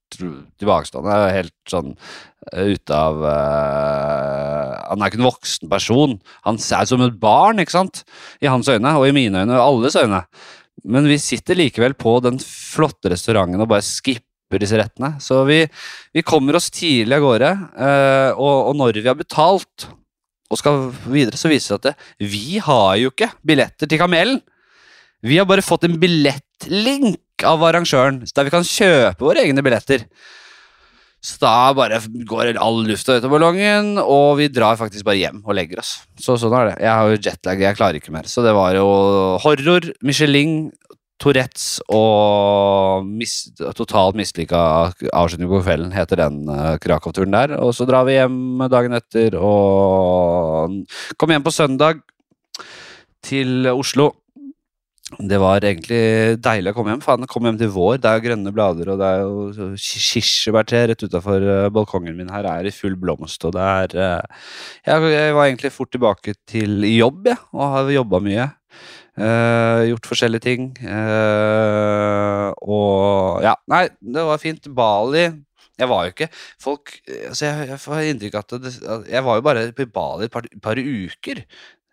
[0.62, 1.18] tilbakestående.
[1.34, 6.20] Helt sånn eh, ute av uh, Han er ikke en voksen person.
[6.46, 8.04] Han er som et barn, ikke sant?
[8.44, 10.28] I hans øyne, og i mine øyne, og alles øyne.
[10.84, 15.16] Men vi sitter likevel på den flotte restauranten og bare skipper disse rettene.
[15.24, 15.62] Så vi,
[16.14, 19.88] vi kommer oss tidlig av gårde, uh, og, og, når vi har betalt
[20.52, 24.42] og skal videre, så viser det seg at vi har jo ikke billetter til Kamelen.
[25.24, 30.04] Vi har bare fått en billettlink av arrangøren, der vi kan kjøpe våre egne billetter.
[31.24, 35.40] Så da bare går all lufta ut av ballongen, og vi drar faktisk bare hjem
[35.46, 35.94] og legger oss.
[36.20, 36.78] Så sånn er det.
[36.84, 38.28] Jeg har jo jetlag, jeg klarer ikke mer.
[38.28, 38.88] Så det var jo
[39.44, 40.58] horror, Michelin,
[41.24, 43.36] Tourettes og mis,
[43.78, 44.60] totalt mislykka
[45.16, 47.54] avslutning på kvelden heter den uh, Krakow-turen der.
[47.64, 50.82] Og så drar vi hjem dagen etter og
[51.16, 52.04] kom hjem på søndag
[53.24, 54.12] til Oslo.
[55.20, 56.02] Det var egentlig
[56.44, 57.04] deilig å komme hjem.
[57.04, 58.00] Faen, kom hjem til vår.
[58.02, 62.32] Det er jo grønne blader, og det er jo kirsebærtre rett utafor uh, balkongen min
[62.34, 64.50] her er i full blomst, og det er uh,
[64.88, 68.50] Jeg var egentlig fort tilbake til jobb, jeg, ja, og har jobba mye.
[69.14, 70.70] Uh, gjort forskjellige ting.
[70.82, 74.66] Uh, og ja, nei, det var fint.
[74.74, 75.28] Bali
[75.78, 76.28] Jeg var jo ikke
[76.62, 76.96] Folk
[77.28, 78.72] altså Jeg, jeg får inntrykk av at det,
[79.12, 81.44] jeg var jo bare på Bali et par, par, uker.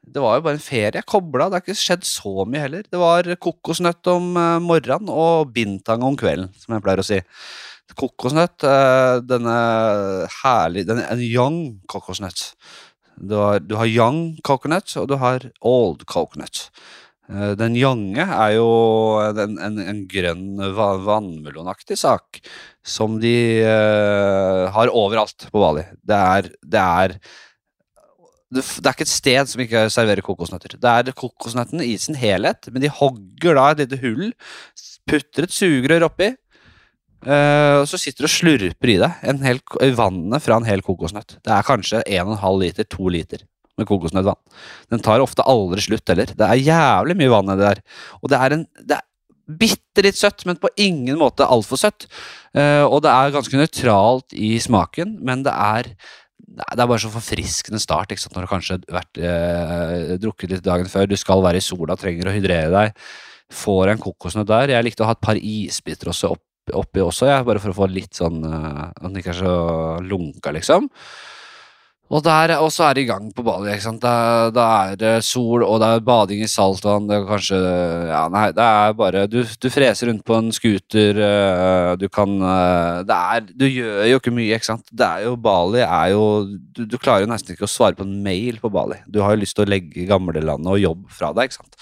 [0.02, 0.94] Det var jo bare en ferie.
[0.96, 1.48] Jeg kobla.
[1.48, 2.86] Det har ikke skjedd så mye heller.
[2.88, 7.20] Det var kokosnøtt om uh, morgenen og bintang om kvelden, som jeg pleier å si.
[8.00, 8.62] Kokosnøtt,
[9.26, 9.54] denne
[10.44, 11.56] herlige denne, En young
[11.90, 12.52] kokosnøtt.
[13.18, 16.68] Du har, du har young coconut, og du har old coconut.
[17.30, 18.70] Eh, den younge er jo
[19.22, 22.40] en, en, en grønn vannmelonaktig sak
[22.82, 23.34] som de
[24.74, 25.84] har overalt på Bali.
[26.02, 27.16] Det er, det er
[28.50, 30.74] det, er ikke et sted som ikke serverer kokosnøtter.
[30.82, 34.32] Det er kokosnøttene i sin helhet, men de hogger da et lite hull,
[35.10, 36.32] putter et sugerør oppi,
[37.28, 39.62] uh, og så sitter du og slurper i deg hel,
[39.98, 41.38] vannet fra en hel kokosnøtt.
[41.46, 43.46] Det er kanskje 1,5 liter, 2 liter
[43.78, 44.40] med kokosnøttvann.
[44.92, 46.34] Den tar ofte aldri slutt heller.
[46.34, 47.84] Det er jævlig mye vann i det der.
[48.20, 49.06] Og det er en det er
[49.50, 52.06] bitte litt søtt, men på ingen måte altfor søtt.
[52.50, 55.94] Uh, og det er ganske nøytralt i smaken, men det er
[56.50, 58.34] det er bare så forfriskende start ikke sant?
[58.36, 61.08] når du kanskje har vært eh, drukket litt dagen før.
[61.10, 63.02] Du skal være i sola, trenger å hydrere deg.
[63.54, 64.74] Får en kokosnøtt der.
[64.74, 67.78] Jeg likte å ha et par isbiter også oppi, oppi også, ja, bare for å
[67.80, 69.54] få litt sånn uh, At den ikke er så
[70.06, 70.90] lunka, liksom.
[72.10, 73.68] Og, der, og så er det i gang på Bali.
[73.70, 74.02] ikke sant?
[74.02, 77.06] Da, da, er det sol, og det er bading i saltvann.
[77.06, 77.58] Det er kanskje
[78.10, 81.20] Ja, nei, det er bare Du, du freser rundt på en scooter.
[81.26, 84.90] Eh, du kan eh, Det er Du gjør jo ikke mye, ikke sant?
[84.90, 88.06] Det er jo Bali er jo du, du klarer jo nesten ikke å svare på
[88.06, 88.98] en mail på Bali.
[89.06, 91.78] Du har jo lyst til å legge gamlelandet og jobb fra deg, ikke sant?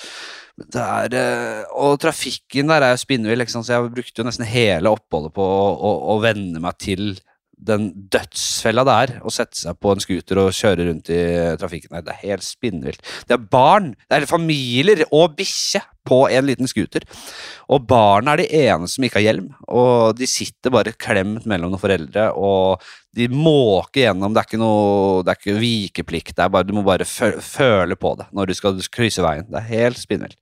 [0.74, 5.32] Er, eh, og trafikken der er jo spinnvill, så jeg brukte jo nesten hele oppholdet
[5.36, 7.14] på å, å, å venne meg til
[7.58, 11.20] den dødsfella det er å sette seg på en scooter og kjøre rundt i
[11.60, 11.98] trafikken.
[12.04, 13.02] Det er helt spinnvilt.
[13.28, 17.04] Det er barn, det er familier og bikkje på en liten scooter.
[17.68, 21.74] Og barna er de eneste som ikke har hjelm, og de sitter bare klemt mellom
[21.74, 22.30] noen foreldre.
[22.32, 22.82] og
[23.18, 24.34] de måker gjennom.
[24.34, 26.36] Det er ikke noe Det er ikke vikeplikt.
[26.36, 29.48] Det er bare, du må bare føle på det når du skal krysse veien.
[29.48, 30.38] Det er helt spinnvilt.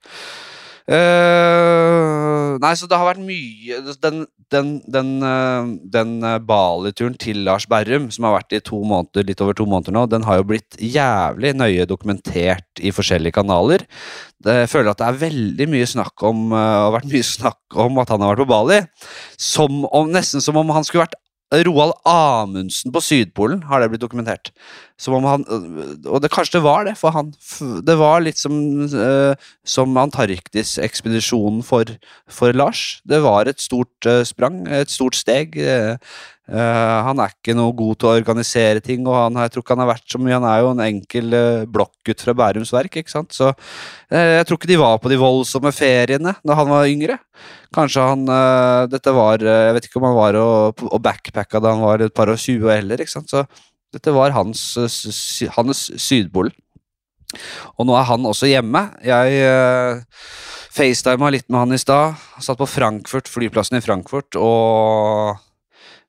[0.86, 4.20] Uh, nei, så det har vært mye Den,
[4.54, 9.26] den, den, uh, den uh, Bali-turen til Lars Berrum, som har vært i to måneder,
[9.26, 13.82] litt over to måneder nå, den har jo blitt jævlig nøye dokumentert i forskjellige kanaler.
[14.38, 17.98] Det, jeg føler at det er veldig mye snakk om har vært mye snakk om
[17.98, 18.80] at han har vært på Bali.
[19.42, 21.18] Som om, nesten som om han skulle vært
[21.54, 24.50] Roald Amundsen på Sydpolen, har det blitt dokumentert.
[24.98, 25.44] Som om han,
[26.08, 27.30] og det, kanskje det var det for han.
[27.86, 28.56] Det var litt som,
[28.90, 31.92] uh, som Antarktis-ekspedisjonen for,
[32.26, 32.98] for, Lars.
[33.06, 35.54] Det var et stort uh, sprang, et stort steg.
[35.54, 35.94] Uh,
[36.46, 39.82] han er ikke noe god til å organisere ting, og han, jeg tror ikke han
[39.82, 40.36] har vært så mye.
[40.36, 43.34] Han er jo en enkel uh, blokkgutt fra Bærums Verk, ikke sant.
[43.34, 47.18] Så uh, jeg tror ikke de var på de voldsomme feriene da han var yngre.
[47.74, 48.22] Kanskje han
[48.88, 52.14] Dette var Jeg vet ikke om han var og, og backpacka da han var et
[52.14, 53.32] par og tjue heller, ikke sant.
[53.32, 53.42] Så
[53.92, 54.62] dette var hans,
[55.56, 56.54] hans Sydpolen.
[57.76, 58.82] Og nå er han også hjemme.
[59.04, 60.02] Jeg uh,
[60.76, 62.16] facetima litt med han i stad.
[62.42, 65.36] Satt på Frankfurt, flyplassen i Frankfurt, og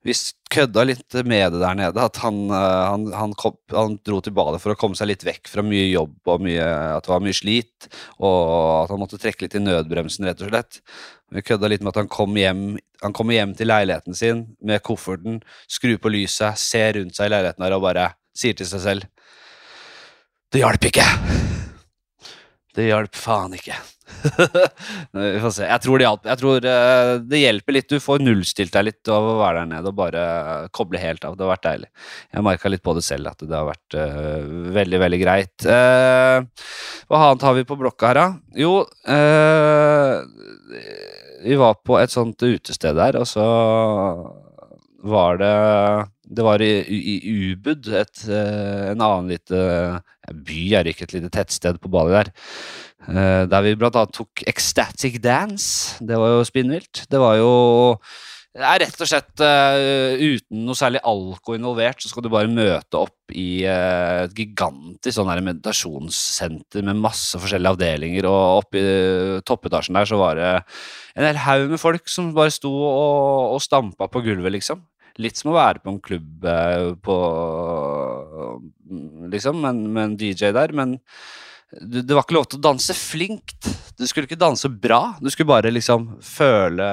[0.07, 0.15] vi
[0.53, 2.05] kødda litt med det der nede.
[2.07, 5.25] At han, uh, han, han, kom, han, dro til badet for å komme seg litt
[5.27, 7.89] vekk fra mye jobb og mye, at det var mye slit.
[8.17, 8.39] Og
[8.85, 10.81] at han måtte trekke litt i nødbremsen, rett og slett.
[11.35, 12.69] Vi kødda litt med at han kom hjem
[13.13, 17.67] kommer hjem til leiligheten sin med kofferten, skrur på lyset, ser rundt seg i leiligheten
[17.67, 19.11] her og bare sier til seg selv
[20.53, 21.03] det hjalp ikke.
[22.77, 23.75] Det hjalp faen ikke.
[25.17, 25.65] Vi får se.
[25.65, 26.07] Jeg tror det.
[26.29, 27.89] Jeg tror uh, det hjelper litt.
[27.89, 30.25] Du får nullstilt deg litt av å være der nede og bare
[30.77, 31.33] koble helt av.
[31.33, 31.89] Det har vært deilig.
[32.35, 35.55] Jeg merka litt på det selv, at det har vært uh, veldig, veldig greit.
[35.65, 36.45] Uh,
[37.09, 38.27] hva annet har vi på blokka her, da?
[38.57, 38.73] Jo
[41.47, 43.47] Vi var på et sånt utested der, og så
[45.07, 45.55] var det
[46.29, 49.59] det var i, i, i Ubud, et, eh, en annen lite
[50.33, 52.31] by, er ikke et lite tettsted på Bali der.
[53.07, 55.99] Eh, der vi blant annet tok Ecstatic Dance.
[56.03, 57.05] Det var jo spinnvilt.
[57.11, 57.51] Det var jo
[58.57, 62.49] det er rett og slett uh, uten noe særlig alko involvert, så skal du bare
[62.49, 68.81] møte opp i uh, et gigantisk sånn her meditasjonssenter med masse forskjellige avdelinger, og oppe
[68.81, 72.71] i uh, toppetasjen der så var det en hel haug med folk som bare sto
[72.73, 74.81] og, og stampa på gulvet, liksom.
[75.21, 76.49] Litt som å være på en klubb
[77.05, 77.15] på
[79.33, 80.97] Liksom, med en DJ der, men
[81.67, 83.67] det var ikke lov til å danse flinkt.
[83.99, 85.17] Du skulle ikke danse bra.
[85.19, 86.87] Du skulle bare liksom føle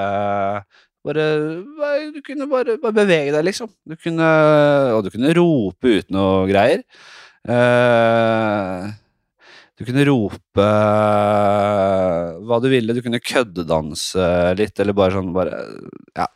[1.05, 1.25] bare,
[2.11, 3.69] Du kunne bare, bare bevege deg, liksom.
[3.85, 4.27] Du kunne,
[4.95, 6.83] og du kunne rope ut noe greier.
[7.45, 8.89] Uh,
[9.77, 10.65] du kunne rope
[12.47, 12.95] hva du ville.
[12.95, 14.27] Du kunne køddedanse
[14.59, 15.61] litt, eller bare sånn bare
[16.17, 16.27] Ja.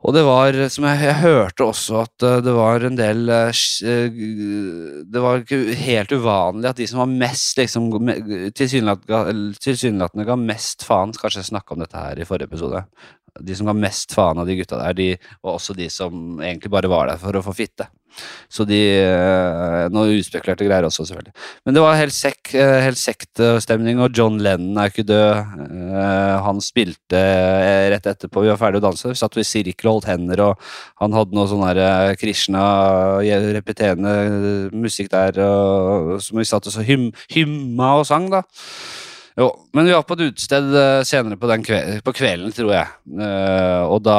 [0.00, 3.60] Og det var, som jeg, jeg, hørte også, at eh, det var en del eh,
[3.84, 4.20] eh,
[5.04, 5.44] Det var
[5.82, 7.90] helt uvanlig at de som var mest liksom,
[8.56, 12.80] Tilsynelatende ga mest faen Kanskje jeg snakka om dette her i forrige episode.
[13.44, 15.10] De som ga mest faen av de gutta der, de
[15.44, 17.90] var også de som egentlig bare var der for å få fitte.
[18.50, 21.34] Så de eh, Noe uspekulerte greier også, selvfølgelig.
[21.66, 25.56] Men det var helt, sek, eh, helt sektstemning, og John Lennon er ikke død.
[25.66, 27.22] Eh, han spilte
[27.94, 29.10] rett etterpå vi var ferdige å danse.
[29.10, 30.70] Vi satt i sirkel og holdt hender, og
[31.02, 32.64] han hadde noe sånn der Krishna
[33.56, 38.44] repeterende musikk der, og, som vi satt og så hym, hymma og sang, da.
[39.40, 42.88] Jo, men vi var på et utested eh, senere på, kvelden, på kvelden, tror jeg.
[43.08, 44.16] Uh, og da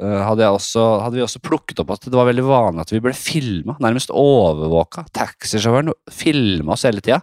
[0.00, 3.02] uh, hadde, også, hadde, vi også plukket opp at det var veldig vanlig at vi
[3.04, 5.06] ble filma, nærmest overvåka.
[5.14, 7.20] Taxisjåføren filma oss hele tida.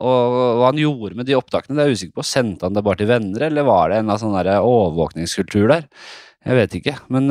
[0.00, 2.28] Og hva han gjorde med de opptakene, det er jeg usikker på.
[2.30, 5.84] Sendte han det bare til venner, eller var det en sånn overvåkningskultur der?
[6.48, 6.94] Jeg vet ikke.
[7.12, 7.28] Men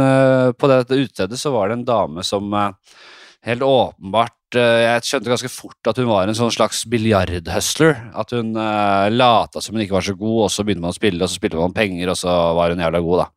[0.54, 5.52] på dette utestedet så var det en dame som helt åpenbart Eh, jeg skjønte ganske
[5.52, 7.98] fort at hun var en sånn slags biljardhustler.
[8.18, 10.98] At hun uh, lata som hun ikke var så god, og så begynte man å
[10.98, 13.28] spille, og så spilte man penger, og så var hun jævla god, da.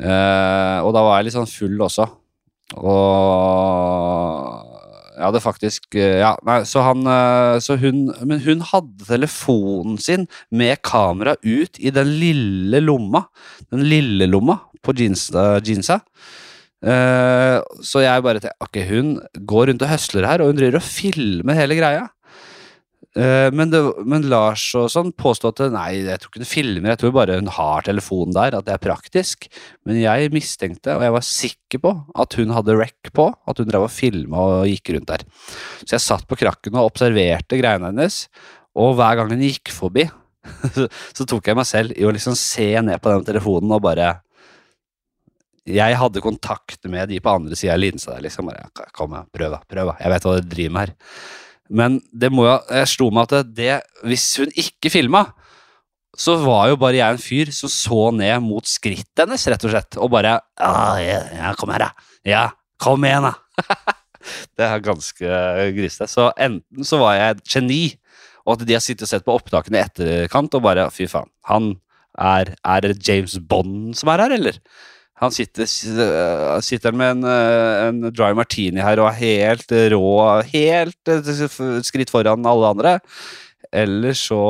[0.00, 2.08] Uh, og da var jeg litt sånn full også.
[2.80, 4.66] Og
[5.16, 7.02] jeg hadde faktisk Ja, nei, så han
[7.60, 13.24] Så hun Men hun hadde telefonen sin med kamera ut i den lille lomma.
[13.74, 15.58] Den lille lomma på jeansa.
[15.66, 15.98] jeansa.
[16.80, 19.12] Uh, så jeg bare tenkte ok, hun
[19.48, 22.06] går rundt og høsler her, og hun driver og filmer hele greia.
[23.10, 26.92] Uh, men, det, men, Lars og sånn påstod at nei, jeg tror ikke hun filmer,
[26.92, 29.50] jeg tror bare hun har telefonen der, at det er praktisk.
[29.88, 33.68] Men jeg mistenkte, og jeg var sikker på, at hun hadde rec på, at hun
[33.68, 35.26] drev og filma og gikk rundt der.
[35.82, 38.24] Så jeg satt på krakken og observerte greiene hennes,
[38.78, 40.06] og hver gang hun gikk forbi,
[41.16, 44.14] så tok jeg meg selv i å liksom se ned på den telefonen og bare
[45.68, 49.60] jeg hadde kontakt med de på andre sida av linsa liksom, bare, Kom, prøv, da.
[49.68, 49.96] prøv, da.
[50.00, 50.94] Jeg vet hva du driver med her.
[51.70, 53.74] Men det må jo, jeg slo meg at det,
[54.08, 55.26] hvis hun ikke filma,
[56.18, 59.74] så var jo bare jeg en fyr som så ned mot skrittet hennes, rett og
[59.74, 59.98] slett.
[60.02, 62.08] Og bare ja, ja, kom her, da.
[62.26, 62.44] Ja,
[62.82, 63.94] kom igjen, da.
[64.58, 65.42] det er ganske
[65.76, 66.10] grisete.
[66.10, 67.82] Så enten så var jeg et geni,
[68.42, 71.30] og at de har sittet og sett på opptakene i etterkant og bare fy faen,
[71.46, 71.74] han
[72.18, 74.58] er, er det James Bond som er her, eller?
[75.20, 75.68] Han sitter,
[76.64, 80.12] sitter med en, eh, en, dry martini her og er helt rå,
[80.48, 82.94] helt eh, skritt foran alle andre.
[83.70, 84.40] Eller så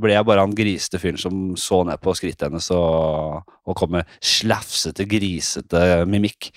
[0.00, 3.94] ble jeg bare han grisete fyren som så ned på skrittet hennes og, og kom
[3.94, 6.50] med slafsete, grisete mimikk.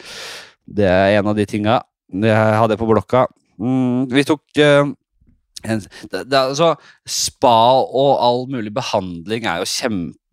[0.65, 1.81] Det er en av de tinga.
[2.13, 3.25] Det hadde jeg på blokka.
[3.61, 4.89] Mm, vi tok uh,
[5.63, 5.81] en,
[6.11, 6.73] det, det, altså,
[7.07, 9.69] Spa og all mulig behandling er jo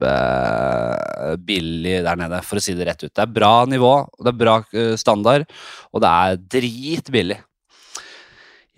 [0.00, 3.12] kjempebillig der nede, for å si det rett ut.
[3.12, 5.46] Det er bra nivå, det er bra eh, standard,
[5.92, 7.38] og det er dritbillig.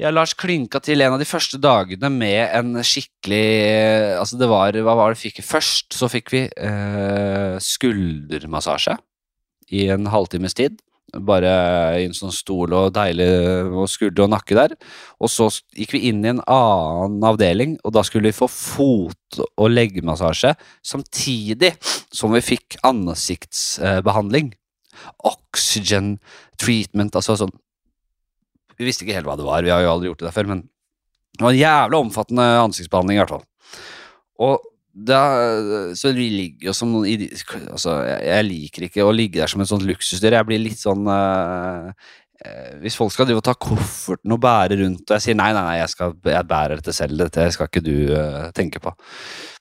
[0.01, 4.73] Jeg Lars klinka til en av de første dagene med en skikkelig Altså, det var
[4.73, 5.43] Hva var det vi?
[5.45, 8.97] Først så fikk vi eh, skuldermassasje
[9.71, 10.81] i en halvtimes tid.
[11.13, 11.51] Bare
[12.01, 13.27] i en sånn stol og deilig
[13.69, 14.75] og skulder og nakke der.
[15.21, 19.41] Og så gikk vi inn i en annen avdeling, og da skulle vi få fot-
[19.57, 20.55] og leggmassasje
[20.85, 21.75] samtidig
[22.13, 24.53] som vi fikk ansiktsbehandling.
[25.29, 26.17] Oxygen
[26.61, 27.55] treatment, altså sånn
[28.79, 30.49] Vi visste ikke helt hva det var, vi har jo aldri gjort det der før,
[30.49, 30.63] men
[31.37, 33.45] det var en jævla omfattende ansiktsbehandling i hvert fall.
[34.43, 35.21] Og da,
[35.97, 37.23] så vi ligger jo som noen
[37.73, 40.37] altså, jeg, jeg liker ikke å ligge der som et sånt luksusdyr.
[40.37, 41.89] Jeg blir litt sånn uh,
[42.83, 45.63] Hvis folk skal drive og ta kofferten og bære rundt, og jeg sier nei, nei,
[45.65, 48.93] nei, jeg, skal, jeg bærer dette selv, dette skal ikke du uh, tenke på.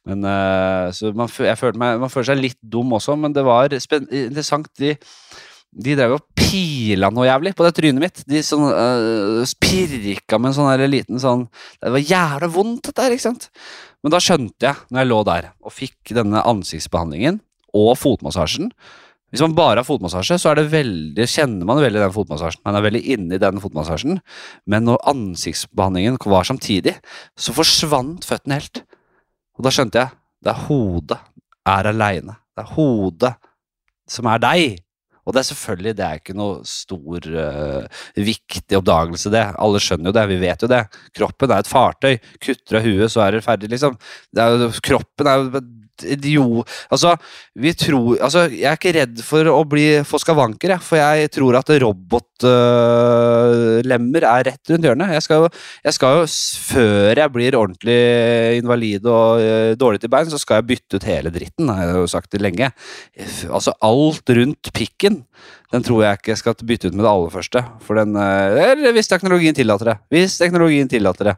[0.10, 3.38] Men uh, så man, fø- jeg følte meg, man føler seg litt dum også, men
[3.38, 4.68] det var interessant.
[4.82, 4.96] De,
[5.72, 8.24] de drev og pila noe jævlig på det trynet mitt.
[8.28, 11.46] De sånn, uh, pirka med en sånn liten sånn
[11.78, 13.48] Det var jævla vondt, dette her, ikke sant?
[14.02, 17.39] Men da skjønte jeg, når jeg lå der og fikk denne ansiktsbehandlingen
[17.78, 18.72] og fotmassasjen
[19.32, 22.60] Hvis man bare har fotmassasje, så er det veldig, kjenner man veldig den fotmassasjen.
[22.68, 24.18] Man er veldig inne i den fotmassasjen.
[24.68, 26.97] Men når ansiktsbehandlingen var samtidig,
[27.39, 28.82] så forsvant føttene helt.
[29.56, 30.12] Og da skjønte jeg
[30.43, 31.20] det er hodet
[31.70, 32.36] er aleine.
[32.52, 33.32] Det er hodet
[34.10, 34.82] som er deg.
[35.32, 39.46] Og det er selvfølgelig det er ikke noe stor, uh, viktig oppdagelse, det.
[39.64, 40.82] Alle skjønner jo det, vi vet jo det.
[41.16, 42.18] Kroppen er et fartøy.
[42.44, 43.96] Kutter av huet, så er det ferdig, liksom.
[44.36, 45.64] Det er kroppen er jo
[46.08, 47.16] idiot Altså,
[47.56, 51.30] vi tror Altså, jeg er ikke redd for å bli få skavanker, jeg, for jeg
[51.34, 55.14] tror at robotlemmer er rett rundt hjørnet.
[55.16, 55.47] Jeg skal, jo,
[55.86, 56.22] jeg skal jo,
[56.72, 58.02] før jeg blir ordentlig
[58.60, 61.93] invalid og uh, dårlig til bein, så skal jeg bytte ut hele dritten, har jeg
[61.99, 62.68] jo sagt det lenge.
[63.49, 65.16] Altså, alt rundt pikken,
[65.72, 67.60] den tror jeg ikke jeg skal bytte ut med det aller første.
[67.86, 69.97] For den uh, hvis teknologien tillater det.
[70.12, 71.38] Hvis teknologien tillater det.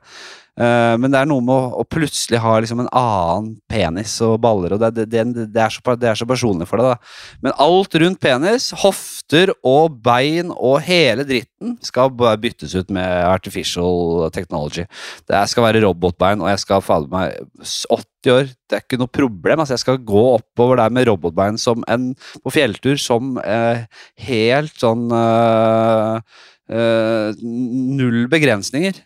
[0.53, 4.35] Eh, men det er noe med å, å plutselig ha liksom en annen penis og
[4.43, 6.93] baller, og det, det, det, er så, det er så personlig for deg.
[6.93, 7.37] da.
[7.45, 13.07] Men alt rundt penis, hofter og bein og hele dritten skal bare byttes ut med
[13.25, 14.85] artificial technology.
[15.29, 18.51] Det skal være robotbein, og jeg skal fader meg 80 år.
[18.69, 19.63] Det er ikke noe problem.
[19.63, 22.11] altså Jeg skal gå oppover der med robotbein som en,
[22.43, 23.85] på fjelltur som eh,
[24.27, 26.37] helt sånn eh,
[26.69, 29.01] eh, Null begrensninger.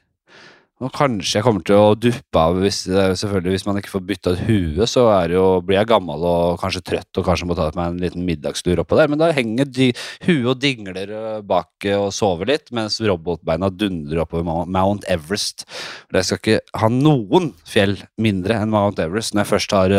[0.78, 4.04] Og kanskje jeg kommer til å duppe av hvis, eh, selvfølgelig hvis man ikke får
[4.12, 7.72] bytta ut huet, så jo, blir jeg gammel og kanskje trøtt og kanskje må ta
[7.74, 9.10] meg en liten middagstur oppå der.
[9.10, 9.90] Men da henger de,
[10.28, 15.66] huet og dingler eh, bak eh, og sover litt, mens robotbeina dundrer oppover Mount- Everest.
[16.12, 19.98] For jeg skal ikke ha noen fjell mindre enn Mount Everest når jeg først har,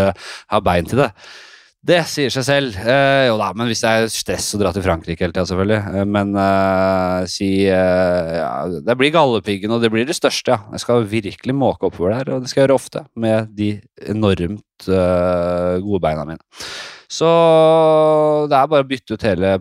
[0.54, 1.10] har bein til det.
[1.78, 2.76] Det sier seg selv.
[2.82, 5.78] Eh, jo da, men hvis det er stress å dra til Frankrike hele tida, selvfølgelig.
[5.94, 8.50] Eh, men eh, si eh, ja,
[8.82, 10.74] Det blir Galdhøpiggen, og det blir det største, ja.
[10.74, 13.04] Jeg skal virkelig måke oppover der, og det skal jeg gjøre ofte.
[13.14, 13.70] Med de
[14.10, 16.42] enormt eh, gode beina mine.
[17.08, 17.30] Så
[18.50, 19.54] det er bare å bytte ut hele,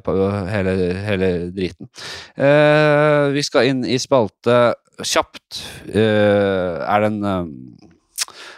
[0.51, 1.87] hele, hele driten.
[2.35, 4.57] Eh, vi skal inn i spalte
[5.05, 5.61] kjapt.
[5.93, 7.21] Er det en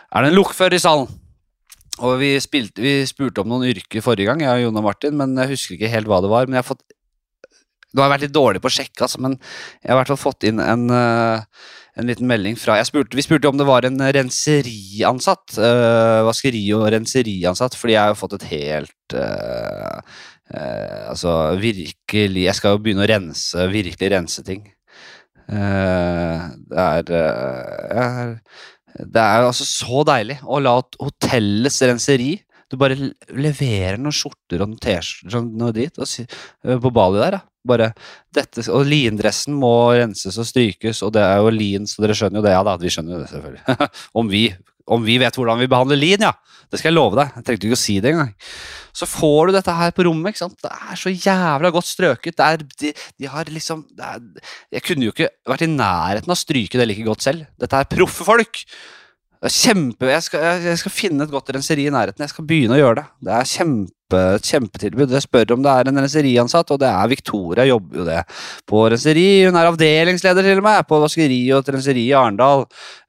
[0.10, 1.12] Er det en lokfører i salen?
[2.00, 5.18] Og vi, spilte, vi spurte om noen yrker forrige gang, jeg og Jon og Martin,
[5.20, 6.48] men jeg husker ikke helt hva det var.
[6.48, 6.88] Men jeg har fått
[7.90, 10.10] Nå har jeg vært litt dårlig på å sjekke, altså, men jeg har i hvert
[10.12, 11.64] fall fått inn en, eh,
[11.98, 15.58] en liten melding fra spurte, Vi spurte om det var en renseriansatt.
[15.58, 19.98] Øh, vaskeri- og renseriansatt, fordi jeg har fått et helt øh,
[20.54, 24.70] øh, Altså virkelig Jeg skal jo begynne å rense, virkelig rense ting.
[25.50, 28.36] Uh, det er jeg er
[29.00, 32.34] det er altså så deilig å la hotellets renseri
[32.70, 32.98] Du bare
[33.34, 36.26] leverer noen skjorter og noen T-skjorter
[36.68, 37.38] øh, på Bali der.
[37.40, 37.42] Da.
[37.70, 37.88] Bare
[38.36, 42.40] dette, og lindressen må renses og strykes, og det er jo lin, så dere skjønner
[42.40, 42.54] jo det.
[42.54, 43.90] Ja da, vi skjønner jo det, selvfølgelig.
[44.22, 44.44] om, vi,
[44.90, 46.34] om vi vet hvordan vi behandler lin, ja!
[46.70, 47.32] Det skal jeg love deg.
[47.34, 48.30] Jeg trengte ikke å si det engang.
[48.94, 50.34] Så får du dette her på rommet.
[50.36, 50.60] ikke sant?
[50.62, 52.38] Det er så jævla godt strøket.
[52.38, 54.22] Det er, de, de har liksom er,
[54.76, 57.50] Jeg kunne jo ikke vært i nærheten av å stryke det like godt selv.
[57.62, 58.62] Dette er proffe folk!
[59.40, 62.26] Kjempe, jeg skal, jeg, skal finne et godt renseri i nærheten.
[62.26, 63.06] Jeg skal begynne å gjøre det.
[63.24, 65.14] Det er kjempe, kjempetilbud.
[65.16, 67.64] Jeg spør om det er en renseriansatt, og det er Victoria.
[67.70, 68.18] Jobber jo det
[68.68, 69.24] på renseri.
[69.48, 72.66] Hun er avdelingsleder til og med på vaskeri og et renseri i Arendal.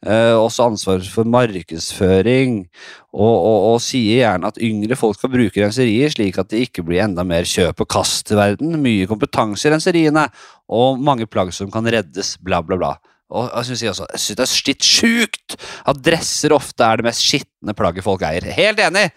[0.07, 2.61] Eh, også ansvar for markedsføring.
[3.11, 6.87] Og, og, og, sier gjerne at yngre folk skal bruke renserier, slik at det ikke
[6.87, 8.79] blir enda mer kjøp og kast i verden.
[8.79, 10.29] Mye kompetanse i renseriene,
[10.71, 12.95] og mange plagg som kan reddes, bla, bla, bla.
[13.31, 15.59] Og jeg syns også, jeg synes det er skitt sjukt
[15.89, 18.49] at dresser ofte er det mest skitne plagget folk eier.
[18.57, 19.11] Helt enig!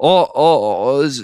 [0.00, 1.18] Og, og, og,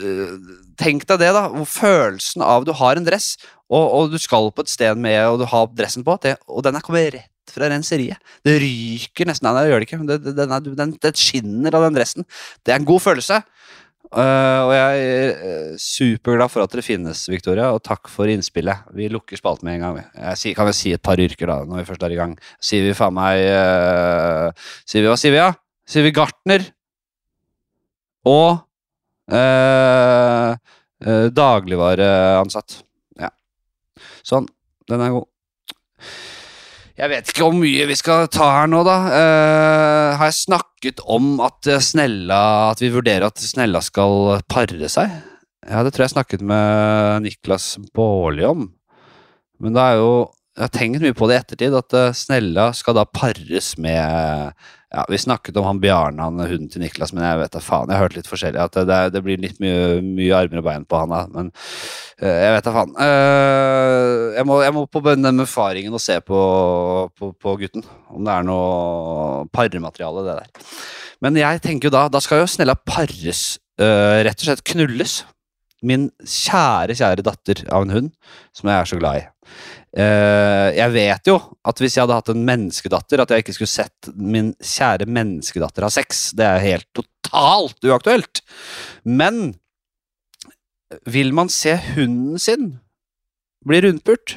[0.76, 1.46] tenk deg det, da.
[1.70, 3.34] Følelsen av du har en dress,
[3.70, 6.66] og, og, du skal på et sted med og du har dressen på, det, og
[6.66, 8.20] den er kommet rett fra renseriet.
[8.44, 9.48] Det ryker nesten.
[9.48, 10.00] Nei, det gjør det ikke.
[10.10, 12.26] Det, den, er, den, det skinner av den dressen.
[12.66, 13.40] Det er en god følelse.
[14.16, 18.86] Uh, og jeg er uh, superglad for at dere finnes, Victoria, og takk for innspillet.
[18.96, 19.98] Vi lukker spalten med en gang.
[20.16, 22.32] Jeg kan vel si et par yrker, da, når vi først er i gang.
[22.64, 24.48] Sier vi faen meg uh,
[24.88, 25.50] Sier vi hva sier vi, ja?
[25.84, 26.64] Sier vi gartner?
[28.26, 28.64] Og
[31.36, 32.80] dagligvareansatt.
[33.20, 33.30] Ja.
[34.26, 34.48] Sånn.
[34.88, 35.28] Den er god.
[36.96, 38.96] Jeg vet ikke hvor mye vi skal ta her nå, da.
[39.12, 45.12] Uh, har jeg snakket om at Snella At vi vurderer at Snella skal pare seg?
[45.66, 48.70] Ja, det tror jeg jeg snakket med Niklas Baarli om.
[49.60, 50.10] Men det er jo
[50.56, 54.54] Jeg har tenkt mye på det i ettertid, at Snella skal da pares med
[54.96, 57.90] ja, Vi snakket om han Bjarne, han hunden til Niklas, men jeg vet da faen.
[57.90, 58.62] Jeg har hørt litt forskjellig.
[58.62, 61.20] At det, det blir litt mye, mye, armer og bein på han da.
[61.34, 62.94] Men uh, jeg vet da faen.
[62.96, 66.40] Uh, jeg, må, jeg, må, på den erfaringen og se på,
[67.12, 67.84] på, på, gutten.
[68.08, 70.74] Om det er noe parremateriale, det der.
[71.24, 73.44] Men jeg tenker jo da, da skal jo Snella pares.
[73.76, 75.20] Uh, rett og slett knulles.
[75.84, 78.12] Min kjære, kjære datter av en hund,
[78.56, 79.26] som jeg er så glad i.
[79.96, 83.72] Uh, jeg vet jo at hvis jeg hadde hatt en menneskedatter, at jeg ikke skulle
[83.72, 86.30] sett min kjære menneskedatter ha sex.
[86.36, 88.42] Det er helt totalt uaktuelt.
[89.08, 89.54] Men
[91.08, 92.74] vil man se hunden sin
[93.66, 94.36] bli rundpult?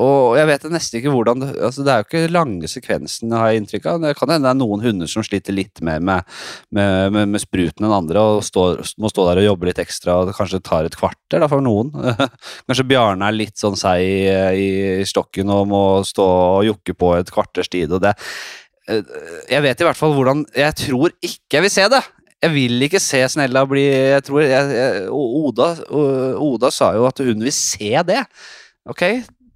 [0.00, 3.52] Og jeg vet nesten ikke hvordan det, altså det er jo ikke lange sekvensen, har
[3.52, 4.00] jeg inntrykk av.
[4.02, 6.34] Det kan hende det er noen hunder som sliter litt mer med,
[6.74, 10.18] med, med, med spruten enn andre, og står, må stå der og jobbe litt ekstra,
[10.20, 11.92] og det kanskje tar et kvarter da, for noen.
[12.66, 14.66] kanskje Bjarne er litt sånn seig i,
[15.04, 16.26] i stokken og må stå
[16.58, 17.94] og jokke på et kvarters tid.
[17.94, 18.16] og det
[18.84, 22.02] jeg vet i hvert fall hvordan Jeg tror ikke jeg vil se det.
[22.44, 25.70] Jeg vil ikke se Snella bli jeg tror jeg, jeg, Oda,
[26.36, 28.20] Oda sa jo at hun vil se det.
[28.84, 29.06] Ok,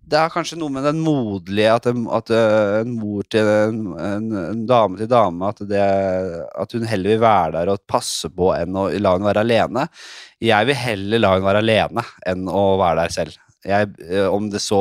[0.08, 1.88] det er kanskje noe med den moderlige At,
[2.18, 2.32] at
[2.80, 7.22] en mor til en, en, en, dame til dame at, det, at, hun heller vil
[7.22, 9.88] være der og passe på enn å la hun være alene.
[10.44, 13.38] Jeg vil heller la hun være alene enn å være der selv.
[13.66, 14.80] Jeg, eh, om, så,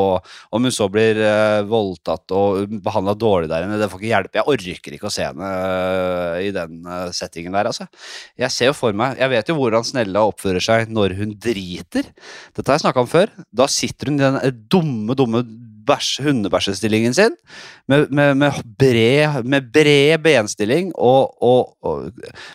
[0.53, 4.37] om, hun så blir uh, voldtatt og behandla dårlig der inne, det får ikke hjelpe.
[4.37, 6.83] Jeg orker ikke å se henne uh, i den
[7.15, 7.87] settingen der, altså.
[8.37, 12.11] Jeg ser jo for meg Jeg vet jo hvordan Snella oppfører seg når hun driter.
[12.53, 13.33] Dette har jeg snakka om før.
[13.49, 15.45] Da sitter hun i den dumme, dumme
[15.87, 17.35] hundebæsjestillingen sin
[17.87, 22.11] med, med, med, bred, med, bred, benstilling og, og, og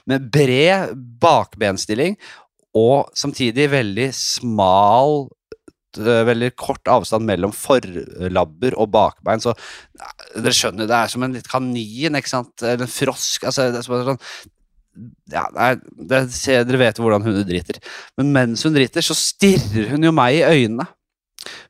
[0.06, 2.18] Med bred bakbenstilling
[2.76, 5.28] og samtidig veldig smal
[6.01, 9.43] veldig kort avstand mellom forlabber og bakbein.
[9.43, 9.55] Så
[10.36, 12.55] dere skjønner, det er som en litt kanin, ikke sant?
[12.62, 13.45] Eller en frosk.
[13.49, 14.20] altså det er sånn
[15.32, 15.70] ja, nei,
[16.05, 16.18] det,
[16.68, 17.78] Dere vet hvordan hunder driter.
[18.20, 20.88] Men mens hun driter, så stirrer hun jo meg i øynene.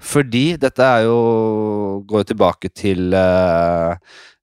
[0.03, 3.95] Fordi dette er jo Går tilbake til uh,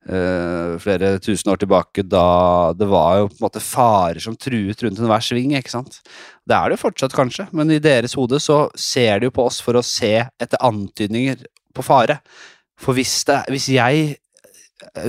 [0.08, 4.84] uh, flere tusen år tilbake, da det var jo på en måte farer som truet
[4.86, 5.56] rundt enhver sving.
[5.58, 6.00] ikke sant?
[6.48, 9.46] Det er det jo fortsatt, kanskje, men i deres hode så ser de jo på
[9.50, 11.44] oss for å se etter antydninger
[11.76, 12.20] på fare.
[12.80, 14.16] For hvis, det, hvis jeg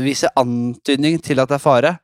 [0.02, 1.94] viser antydning til at det er fare,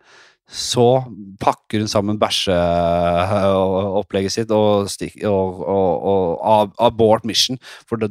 [0.46, 1.02] så
[1.42, 7.58] pakker hun sammen bæsjeopplegget sitt og, og, og, og, abort mission.
[7.90, 8.06] For da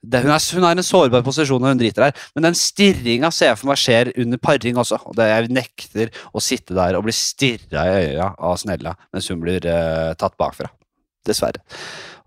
[0.00, 2.56] det, hun, er, hun, er, i en sårbar posisjon når hun driter der, men den
[2.56, 4.96] stirringa ser jeg for meg skjer under paring også.
[5.04, 9.28] Og det, jeg nekter å sitte der og bli stirra i øya av Snella mens
[9.28, 10.68] hun blir uh, tatt bakfra.
[11.28, 11.60] Dessverre.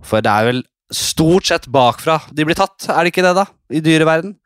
[0.05, 0.61] For det er vel
[0.93, 3.45] stort sett bakfra de blir tatt, er det ikke det, da?
[3.73, 4.37] I dyreverden.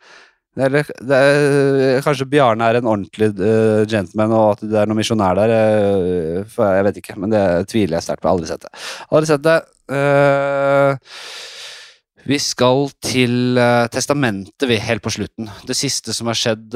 [0.59, 5.39] Eller er, kanskje Bjarne er en ordentlig uh, gentleman, og at det er noen misjonær
[5.39, 5.53] der.
[6.45, 8.31] Uh, jeg vet ikke, men det tviler jeg sterkt på.
[8.31, 8.73] Aldri sett det.
[9.09, 9.59] Aldri sett det.
[9.89, 10.91] Uh,
[12.29, 13.57] vi skal til
[13.89, 15.47] testamentet, vi, helt på slutten.
[15.65, 16.75] Det siste som har skjedd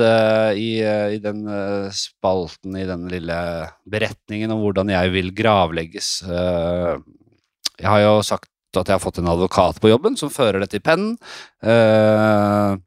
[0.57, 1.43] i, i, den
[1.93, 3.35] spalten, i den lille
[3.85, 6.07] beretningen om hvordan jeg vil gravlegges.
[6.23, 10.79] jeg har jo sagt at jeg har fått en advokat på jobben som fører dette
[10.79, 11.13] i pennen.
[11.61, 12.79] Uh,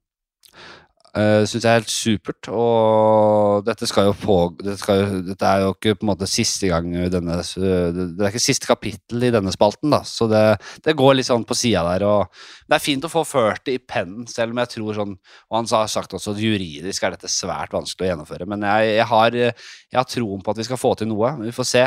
[1.17, 2.49] Syns jeg er helt supert.
[2.53, 3.89] Og dette
[4.21, 8.29] på dette, skal dette, er jo ikke på en måte siste gang denne Det er
[8.29, 10.03] ikke siste kapittel i denne spalten, da.
[10.05, 10.43] Så det,
[10.85, 12.05] det går litt sånn på sida der.
[12.05, 15.14] Og det er fint å få ført det i pennen, selv om jeg tror sånn
[15.17, 18.49] Og han har sagt også at juridisk er dette svært vanskelig å gjennomføre.
[18.53, 21.33] Men jeg, jeg, har, jeg har troen på at vi skal få til noe.
[21.47, 21.87] Vi får se.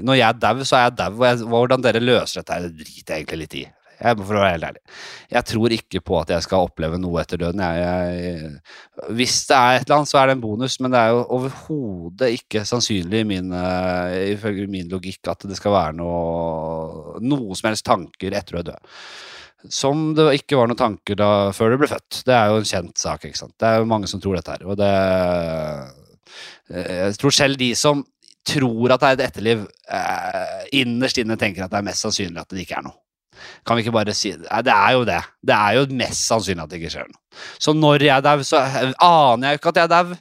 [0.00, 1.20] Når jeg er dau, så er jeg dau.
[1.50, 3.66] Hvordan dere løser dette, det driter jeg egentlig litt i.
[4.00, 4.80] Jeg, for å være helt ærlig.
[5.28, 7.60] Jeg tror ikke på at jeg skal oppleve noe etter døden.
[7.60, 8.52] Jeg, jeg,
[9.18, 11.24] hvis det er et eller annet, så er det en bonus, men det er jo
[11.36, 17.68] overhodet ikke sannsynlig min, uh, ifølge min logikk at det skal være noe, noe som
[17.68, 18.78] helst tanker etter å dø.
[19.68, 22.22] Som det ikke var noen tanker da, før du ble født.
[22.24, 23.28] Det er jo en kjent sak.
[23.28, 23.58] ikke sant?
[23.60, 24.64] Det er jo mange som tror dette her.
[24.64, 24.94] Og det
[26.70, 28.00] Jeg tror selv de som
[28.46, 32.40] tror at det er et etterliv, eh, innerst inne tenker at det er mest sannsynlig
[32.40, 32.96] at det ikke er noe.
[33.66, 34.32] Kan vi ikke bare si?
[34.36, 35.20] Nei, det er jo det.
[35.46, 37.20] Det er jo mest sannsynlig at det ikke skjer noe.
[37.62, 40.16] Så når jeg er dau, så aner jeg jo ikke at jeg er dau.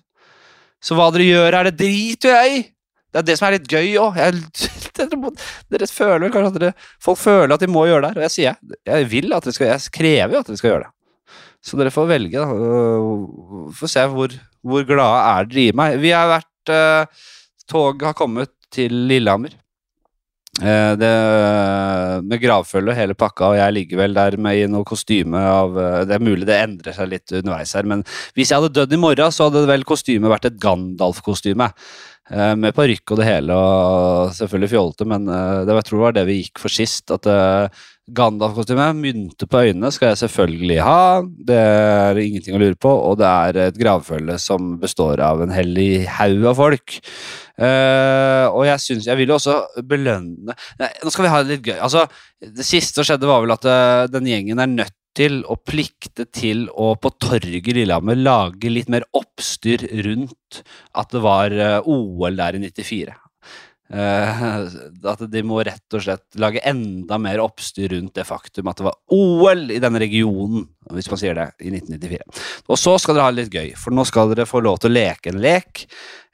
[0.80, 2.68] Så hva dere gjør, er det driter jeg i!
[3.10, 4.18] Det er det som er litt gøy òg.
[5.74, 8.26] Dere føler vel kanskje at dere Folk føler at de må gjøre det her, og
[8.28, 9.08] jeg sier jeg.
[9.10, 10.92] Vil at dere skal Jeg krever jo at dere skal gjøre det.
[11.66, 13.72] Så dere får velge, da.
[13.80, 15.98] Få se hvor, hvor glade er dere i meg.
[16.04, 17.26] Vi har vært uh,
[17.70, 19.58] Toget har kommet til Lillehammer.
[20.58, 21.10] Eh, det,
[22.26, 26.00] med gravfølge hele pakka, og jeg ligger vel der med i noe kostyme av eh,
[26.10, 28.02] Det er mulig det endrer seg litt underveis her, men
[28.34, 31.70] hvis jeg hadde dødd i morgen, så hadde vel kostymet vært et Gandalf-kostyme.
[32.30, 36.18] Eh, med parykk og det hele, og selvfølgelig fjollete, men det, jeg tror det var
[36.20, 37.10] det vi gikk for sist.
[37.16, 37.26] At
[38.16, 41.22] Gandalf-kostyme, mynte på øynene, skal jeg selvfølgelig ha.
[41.22, 45.54] Det er ingenting å lure på, og det er et gravfølge som består av en
[45.54, 46.98] hellig haug av folk.
[47.60, 51.58] Uh, og jeg synes, jeg vil jo også belønne Nei, Nå skal vi ha det
[51.58, 51.76] litt gøy.
[51.76, 52.06] Altså,
[52.40, 56.28] det siste som skjedde, var vel at uh, den gjengen er nødt til og plikte
[56.32, 60.62] til å på torget i Lillehammer lage litt mer oppstyr rundt
[60.98, 63.18] at det var uh, OL der i 94.
[63.90, 64.68] Uh,
[65.10, 68.86] at de må rett og slett lage enda mer oppstyr rundt det faktum at det
[68.86, 72.44] var OL i denne regionen, hvis man sier det, i 1994.
[72.70, 74.92] Og så skal dere ha det litt gøy, for nå skal dere få lov til
[74.92, 75.88] å leke en lek.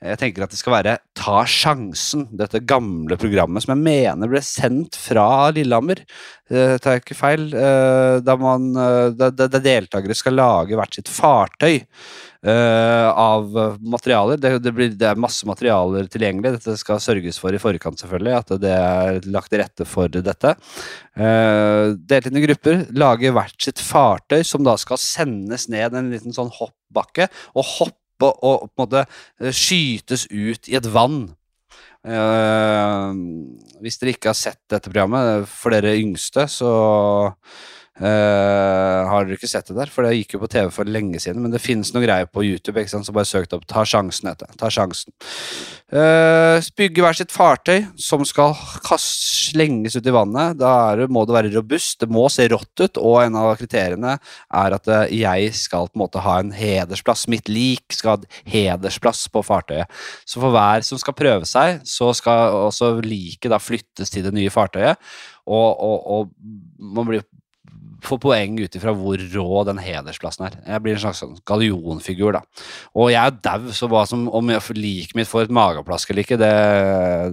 [0.05, 4.41] Jeg tenker at det skal være Ta sjansen, dette gamle programmet som jeg mener ble
[4.45, 6.03] sendt fra Lillehammer.
[6.51, 7.47] Eh, tar jeg ikke feil?
[7.49, 8.69] Eh, da, man,
[9.17, 11.81] da, da deltakere skal lage hvert sitt fartøy.
[12.45, 13.49] eh, av
[13.81, 14.37] materialer.
[14.37, 16.55] Det, det, blir, det, er masse materialer tilgjengelig.
[16.57, 18.35] Dette skal sørges for i forkant, selvfølgelig.
[18.37, 20.55] At det er lagt til rette for dette.
[21.15, 22.85] Eh, delt inn i grupper.
[22.95, 27.29] Lage hvert sitt fartøy, som da skal sendes ned en liten sånn hoppbakke.
[27.55, 31.25] Og hoppe og på en måte eh, skytes ut i et vann.
[32.05, 33.09] Uh,
[33.81, 36.69] hvis dere ikke har sett dette programmet, for dere yngste, så
[37.95, 39.91] Uh, har dere ikke sett det der?
[39.91, 41.39] For det gikk jo på TV for lenge siden.
[41.45, 43.07] Men det finnes noe greier på YouTube, ikke sant?
[43.07, 43.67] så bare søk det opp.
[43.71, 45.13] Ta sjansen, heter Ta sjansen.
[45.95, 49.21] Uh, bygge hver sitt fartøy som skal kast,
[49.53, 50.57] slenges ut i vannet.
[50.59, 52.01] Da det, må det være robust.
[52.03, 52.99] Det må se rått ut.
[52.99, 57.29] Og en av kriteriene er at uh, jeg skal på en måte ha en hedersplass.
[57.31, 59.87] Mitt lik skal ha hedersplass på fartøyet.
[60.27, 64.51] Så for hver som skal prøve seg, så skal også liket flyttes til det nye
[64.51, 64.99] fartøyet.
[65.45, 67.23] Og, og, og man blir
[68.09, 70.57] få poeng ut ifra hvor rå den hedersplassen er.
[70.65, 72.63] Jeg blir en slags sånn gallionfigur, da.
[72.95, 76.39] Og jeg er dau, så hva som, om liket mitt får et mageplask eller ikke,
[76.41, 76.53] det,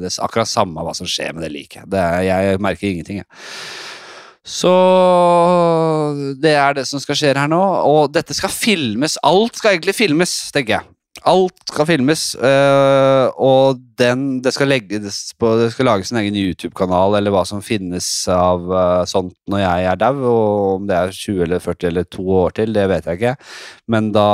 [0.02, 1.98] det, er akkurat samme hva som skjer med det liket.
[2.26, 3.42] Jeg merker ingenting, jeg.
[4.42, 4.72] Så
[6.42, 7.60] det er det som skal skje her nå.
[7.86, 9.14] Og dette skal filmes.
[9.22, 10.88] Alt skal egentlig filmes, tenker jeg.
[11.28, 14.72] Alt skal filmes, øh, og den, det, skal
[15.38, 19.62] på, det, skal lages en egen YouTube-kanal eller hva som finnes av øh, sånt når
[19.62, 20.16] jeg er dau.
[20.18, 23.34] Og om det er 20 eller 40 eller to år til, det vet jeg ikke.
[23.94, 24.26] Men da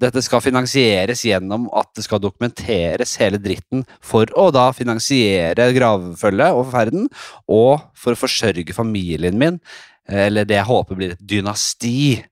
[0.00, 6.56] Dette skal finansieres gjennom at det skal dokumenteres hele dritten for å da finansiere gravfølget
[6.56, 7.10] og ferden,
[7.44, 9.60] og for å forsørge familien min,
[10.08, 12.22] eller det jeg håper blir et dynasti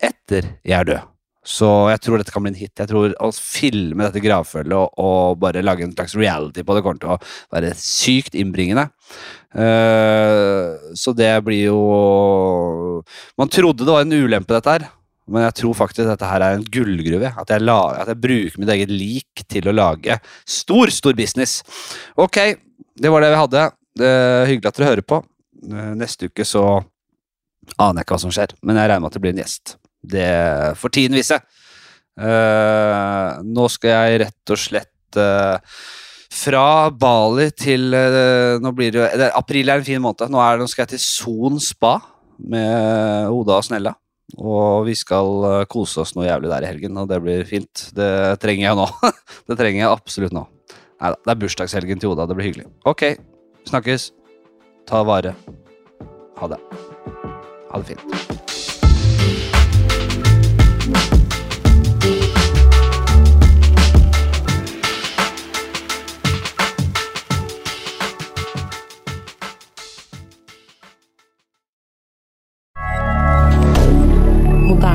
[0.00, 1.10] etter jeg er død.
[1.40, 2.74] Så jeg tror dette kan bli en hit.
[2.76, 6.82] Jeg tror Å filme dette gravfølget og, og, bare lage en slags reality på det
[6.84, 7.20] kommer til å
[7.54, 8.90] være sykt innbringende.
[9.56, 11.80] Uh, så det blir jo
[13.40, 14.86] Man trodde det var en ulempe, dette her.
[15.30, 17.32] Men jeg tror faktisk dette her er en gullgruve.
[17.32, 21.60] At jeg, lager, at jeg bruker mitt eget lik til å lage stor, stor business.
[22.20, 22.40] Ok,
[23.00, 23.68] det var det vi hadde.
[24.00, 25.24] Det er hyggelig at dere hører på.
[25.64, 26.66] Uh, neste uke så
[27.78, 29.79] aner jeg ikke hva som skjer, men jeg regner med at det blir en gjest.
[30.00, 31.40] Det får tiden vise.
[32.20, 35.56] Uh, nå skal jeg rett og slett uh,
[36.30, 40.28] fra Bali til uh, Nå blir det, det April er en fin måned.
[40.32, 41.96] Nå, er, nå skal jeg til Son spa
[42.40, 43.94] med Oda og Snella.
[44.38, 47.88] Og vi skal eh, kose oss noe jævlig der i helgen, og det blir fint.
[47.96, 48.86] Det trenger jeg nå.
[49.50, 50.46] det trenger jeg absolutt nå.
[51.00, 52.28] Nei da, det er bursdagshelgen til Oda.
[52.28, 52.68] Det blir hyggelig.
[52.88, 53.08] Ok,
[53.70, 54.10] snakkes.
[54.90, 55.34] Ta vare.
[56.40, 56.62] Ha det.
[57.72, 58.49] Ha det fint.